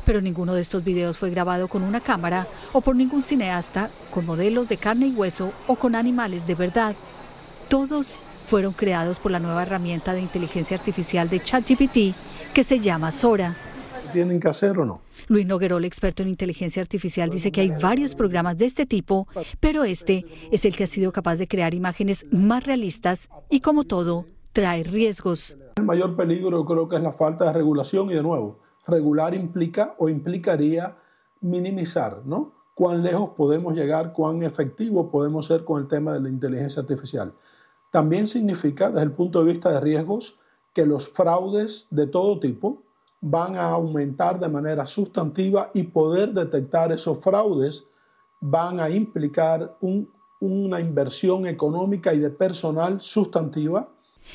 Pero 0.05 0.21
ninguno 0.21 0.53
de 0.53 0.61
estos 0.61 0.85
videos 0.85 1.17
fue 1.17 1.31
grabado 1.31 1.69
con 1.69 1.83
una 1.83 2.01
cámara 2.01 2.47
o 2.75 2.83
por 2.83 2.95
ningún 2.95 3.23
cineasta 3.23 3.89
con 4.11 4.27
modelos 4.27 4.69
de 4.69 4.77
carne 4.77 5.07
y 5.07 5.13
hueso 5.13 5.53
o 5.67 5.77
con 5.77 5.95
animales 5.95 6.47
de 6.47 6.55
verdad. 6.55 6.95
Todos 7.69 8.09
fueron 8.47 8.75
creados 8.75 9.21
por 9.21 9.33
la 9.33 9.41
nueva 9.41 9.63
herramienta 9.63 10.13
de 10.13 10.21
inteligencia 10.21 10.77
artificial 10.77 11.31
de 11.31 11.43
ChatGPT 11.43 12.15
que 12.53 12.63
se 12.63 12.79
llama 12.79 13.11
Sora. 13.11 13.57
¿Tienen 14.17 14.41
que 14.41 14.49
hacer 14.49 14.79
o 14.79 14.87
no? 14.87 15.03
Luis 15.29 15.47
Noguerol, 15.47 15.85
experto 15.85 16.23
en 16.23 16.31
inteligencia 16.31 16.81
artificial, 16.81 17.29
dice 17.29 17.53
que 17.53 17.61
hay 17.61 17.69
varios 17.69 18.15
programas 18.15 18.57
de 18.57 18.65
este 18.65 18.87
tipo, 18.87 19.29
pero 19.61 19.85
este 19.85 20.25
es 20.51 20.65
el 20.65 20.75
que 20.75 20.85
ha 20.85 20.87
sido 20.87 21.13
capaz 21.13 21.37
de 21.37 21.47
crear 21.47 21.75
imágenes 21.75 22.25
más 22.33 22.65
realistas 22.65 23.29
y 23.51 23.61
como 23.61 23.85
todo, 23.85 24.25
trae 24.55 24.85
riesgos. 24.85 25.59
El 25.77 25.85
mayor 25.85 26.17
peligro 26.17 26.65
creo 26.65 26.89
que 26.89 26.97
es 26.97 27.03
la 27.03 27.13
falta 27.13 27.45
de 27.45 27.53
regulación 27.53 28.09
y 28.09 28.15
de 28.15 28.23
nuevo, 28.23 28.61
regular 28.87 29.35
implica 29.35 29.95
o 29.99 30.09
implicaría 30.09 30.97
minimizar, 31.43 32.23
¿no? 32.25 32.55
Cuán 32.75 33.03
lejos 33.03 33.33
podemos 33.37 33.75
llegar, 33.75 34.15
cuán 34.15 34.43
efectivo 34.45 35.11
podemos 35.11 35.45
ser 35.45 35.63
con 35.63 35.83
el 35.83 35.89
tema 35.89 36.15
de 36.15 36.21
la 36.21 36.31
inteligencia 36.31 36.81
artificial. 36.81 37.35
También 37.93 38.27
significa, 38.27 38.89
desde 38.89 39.03
el 39.03 39.13
punto 39.13 39.45
de 39.45 39.53
vista 39.53 39.71
de 39.73 39.81
riesgos, 39.81 40.39
que 40.73 40.87
los 40.87 41.11
fraudes 41.11 41.87
de 41.91 42.07
todo 42.07 42.41
tipo 42.41 42.86
van 43.21 43.57
a 43.57 43.71
aumentar 43.71 44.39
de 44.39 44.49
manera 44.49 44.87
sustantiva 44.87 45.71
y 45.75 45.85
poder 45.85 46.33
detectar 46.33 46.93
esos 46.93 47.19
fraudes 47.19 47.85
van 48.41 48.81
a 48.81 48.91
implicar 48.91 49.77
una 50.41 50.81
inversión 50.81 51.47
económica 51.47 52.13
y 52.13 52.21
de 52.21 52.31
personal 52.31 53.01
sustantiva 53.01 53.89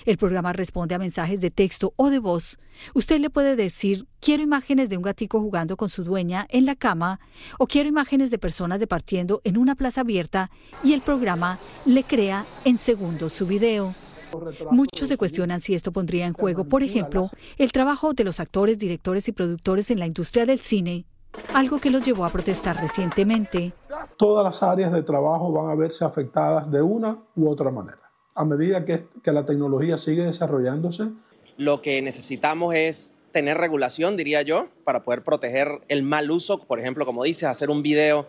el 0.06 0.18
programa 0.18 0.54
responde 0.54 0.96
a 0.96 1.00
mensajes 1.00 1.40
de 1.42 1.52
texto 1.52 1.94
o 1.96 2.10
de 2.10 2.20
voz. 2.20 2.60
Usted 2.94 3.20
le 3.20 3.30
puede 3.30 3.56
decir, 3.56 4.08
quiero 4.20 4.44
imágenes 4.44 4.90
de 4.90 4.98
un 4.98 5.04
gatico 5.04 5.40
jugando 5.40 5.78
con 5.78 5.90
su 5.90 6.04
dueña 6.04 6.48
en 6.50 6.66
la 6.66 6.76
cama 6.76 7.20
o 7.60 7.68
quiero 7.68 7.90
imágenes 7.90 8.32
de 8.32 8.40
personas 8.40 8.80
departiendo 8.80 9.42
en 9.44 9.58
una 9.58 9.76
plaza 9.76 10.02
abierta 10.02 10.50
y 10.84 10.94
el 10.94 11.02
programa 11.02 11.60
le 11.86 12.04
crea 12.04 12.46
en 12.66 12.78
segundos 12.78 13.34
su 13.34 13.46
video. 13.46 13.94
Muchos 14.72 15.10
se 15.10 15.18
cuestionan 15.18 15.60
si 15.60 15.74
esto 15.74 15.92
pondría 15.92 16.26
en 16.26 16.34
juego, 16.34 16.66
por 16.66 16.84
ejemplo, 16.84 17.24
el 17.58 17.72
trabajo 17.72 18.14
de 18.14 18.24
los 18.24 18.40
actores, 18.40 18.80
directores 18.80 19.28
y 19.28 19.32
productores 19.32 19.92
en 19.92 20.00
la 20.00 20.08
industria 20.08 20.46
del 20.46 20.60
cine, 20.60 21.06
algo 21.54 21.80
que 21.80 21.90
los 21.90 22.04
llevó 22.04 22.26
a 22.26 22.30
protestar 22.30 22.78
recientemente. 22.82 23.74
Todas 24.18 24.44
las 24.44 24.64
áreas 24.64 24.92
de 24.92 25.04
trabajo 25.04 25.52
van 25.52 25.70
a 25.70 25.76
verse 25.76 26.06
afectadas 26.06 26.70
de 26.70 26.82
una 26.82 27.18
u 27.36 27.50
otra 27.50 27.72
manera 27.72 28.12
a 28.36 28.46
medida 28.46 28.86
que, 28.86 29.06
la 29.32 29.46
tecnología 29.46 29.98
sigue 29.98 30.24
desarrollándose. 30.26 31.10
Lo 31.58 31.82
que 31.82 32.02
necesitamos 32.02 32.74
es 32.74 33.14
tener 33.32 33.58
regulación, 33.58 34.18
diría 34.18 34.42
yo, 34.42 34.70
para 34.84 35.04
poder 35.04 35.24
proteger 35.24 35.82
el 35.88 36.04
mal 36.04 36.32
uso. 36.32 36.60
Por 36.60 36.80
ejemplo, 36.80 37.06
como 37.06 37.24
dices, 37.24 37.44
hacer 37.44 37.70
un 37.70 37.82
video 37.82 38.28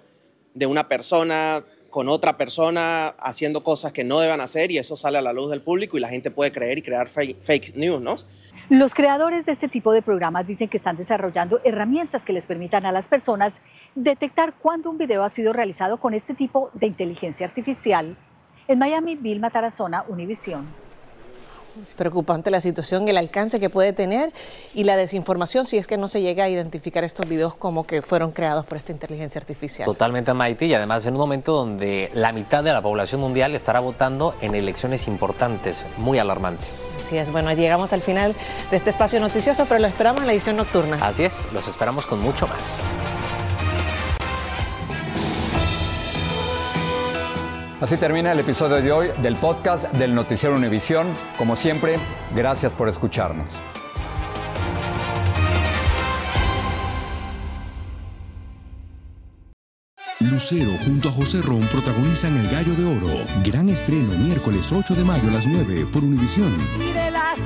de 0.55 0.67
una 0.67 0.89
persona 0.89 1.65
con 1.93 2.09
otra 2.09 2.39
persona 2.39 3.09
haciendo 3.19 3.63
cosas 3.63 3.93
que 3.93 4.03
no 4.03 4.19
deban 4.19 4.41
hacer 4.41 4.71
y 4.71 4.79
eso 4.79 4.97
sale 4.97 5.19
a 5.19 5.23
la 5.23 5.35
luz 5.35 5.51
del 5.51 5.61
público 5.61 5.99
y 5.99 6.01
la 6.01 6.09
gente 6.09 6.31
puede 6.31 6.51
creer 6.51 6.79
y 6.79 6.83
crear 6.83 7.09
fake, 7.09 7.77
news, 7.77 8.01
¿no? 8.01 8.17
Los 8.71 8.95
creadores 8.95 9.45
de 9.45 9.53
este 9.53 9.69
tipo 9.69 9.93
de 9.93 10.01
programas 10.01 10.47
dicen 10.47 10.69
que 10.69 10.79
están 10.79 10.97
desarrollando 10.97 11.61
herramientas 11.65 12.25
que 12.25 12.33
les 12.33 12.47
permitan 12.47 12.87
a 12.87 12.93
las 12.93 13.09
personas 13.09 13.61
detectar 13.95 14.55
cuándo 14.55 14.89
un 14.89 14.97
video 14.97 15.23
ha 15.23 15.29
sido 15.29 15.53
realizado 15.53 15.99
con 15.99 16.15
este 16.15 16.33
tipo 16.33 16.71
de 16.73 16.87
inteligencia 16.87 17.47
artificial 17.47 18.17
en 18.69 18.79
Miami, 18.79 19.17
Vilma 19.17 19.51
Tarazona, 19.51 20.07
Univisión. 20.09 20.82
Es 21.81 21.95
preocupante 21.95 22.51
la 22.51 22.61
situación, 22.61 23.09
el 23.09 23.17
alcance 23.17 23.59
que 23.59 23.71
puede 23.71 23.93
tener 23.93 24.33
y 24.75 24.85
la 24.85 24.97
desinformación 24.97 25.65
si 25.65 25.79
es 25.79 25.87
que 25.87 25.97
no 25.97 26.07
se 26.09 26.21
llega 26.21 26.45
a 26.45 26.49
identificar 26.49 27.03
estos 27.03 27.27
videos 27.27 27.55
como 27.55 27.87
que 27.87 28.03
fueron 28.03 28.33
creados 28.33 28.67
por 28.67 28.77
esta 28.77 28.93
inteligencia 28.93 29.39
artificial. 29.39 29.87
Totalmente, 29.87 30.35
Maite, 30.35 30.67
y 30.67 30.75
además 30.75 31.07
en 31.07 31.15
un 31.15 31.21
momento 31.21 31.53
donde 31.53 32.11
la 32.13 32.33
mitad 32.33 32.63
de 32.63 32.73
la 32.73 32.83
población 32.83 33.23
mundial 33.23 33.55
estará 33.55 33.81
votando 33.81 34.35
en 34.43 34.55
elecciones 34.55 35.09
importantes, 35.09 35.83
muy 35.97 36.19
alarmante. 36.19 36.67
Así 37.01 37.17
es, 37.17 37.33
bueno, 37.33 37.53
llegamos 37.53 37.93
al 37.93 38.03
final 38.03 38.35
de 38.71 38.77
este 38.77 38.91
espacio 38.91 39.19
noticioso, 39.19 39.65
pero 39.67 39.81
lo 39.81 39.87
esperamos 39.87 40.21
en 40.21 40.27
la 40.27 40.33
edición 40.35 40.57
nocturna. 40.57 40.99
Así 41.01 41.25
es, 41.25 41.33
los 41.53 41.67
esperamos 41.69 42.07
con 42.07 42.21
mucho 42.21 42.47
más. 42.47 43.12
Así 47.83 47.97
termina 47.97 48.31
el 48.31 48.39
episodio 48.39 48.81
de 48.81 48.93
hoy 48.93 49.09
del 49.23 49.35
podcast 49.35 49.91
del 49.95 50.15
Noticiero 50.15 50.55
Univisión. 50.55 51.09
Como 51.37 51.57
siempre, 51.57 51.97
gracias 52.33 52.75
por 52.75 52.89
escucharnos. 52.89 53.49
Lucero 60.21 60.71
junto 60.85 61.09
a 61.09 61.13
José 61.13 61.43
Ron 61.43 61.63
protagonizan 61.63 62.37
El 62.37 62.49
Gallo 62.49 62.73
de 62.77 62.85
Oro. 62.85 63.25
Gran 63.43 63.69
estreno 63.69 64.17
miércoles 64.17 64.73
8 64.73 64.95
de 64.95 65.03
mayo 65.03 65.29
a 65.29 65.33
las 65.33 65.49
9 65.49 65.89
por 65.93 66.05
Univisión. 66.05 66.57
Y 66.79 66.93
de 66.93 67.11
las 67.11 67.41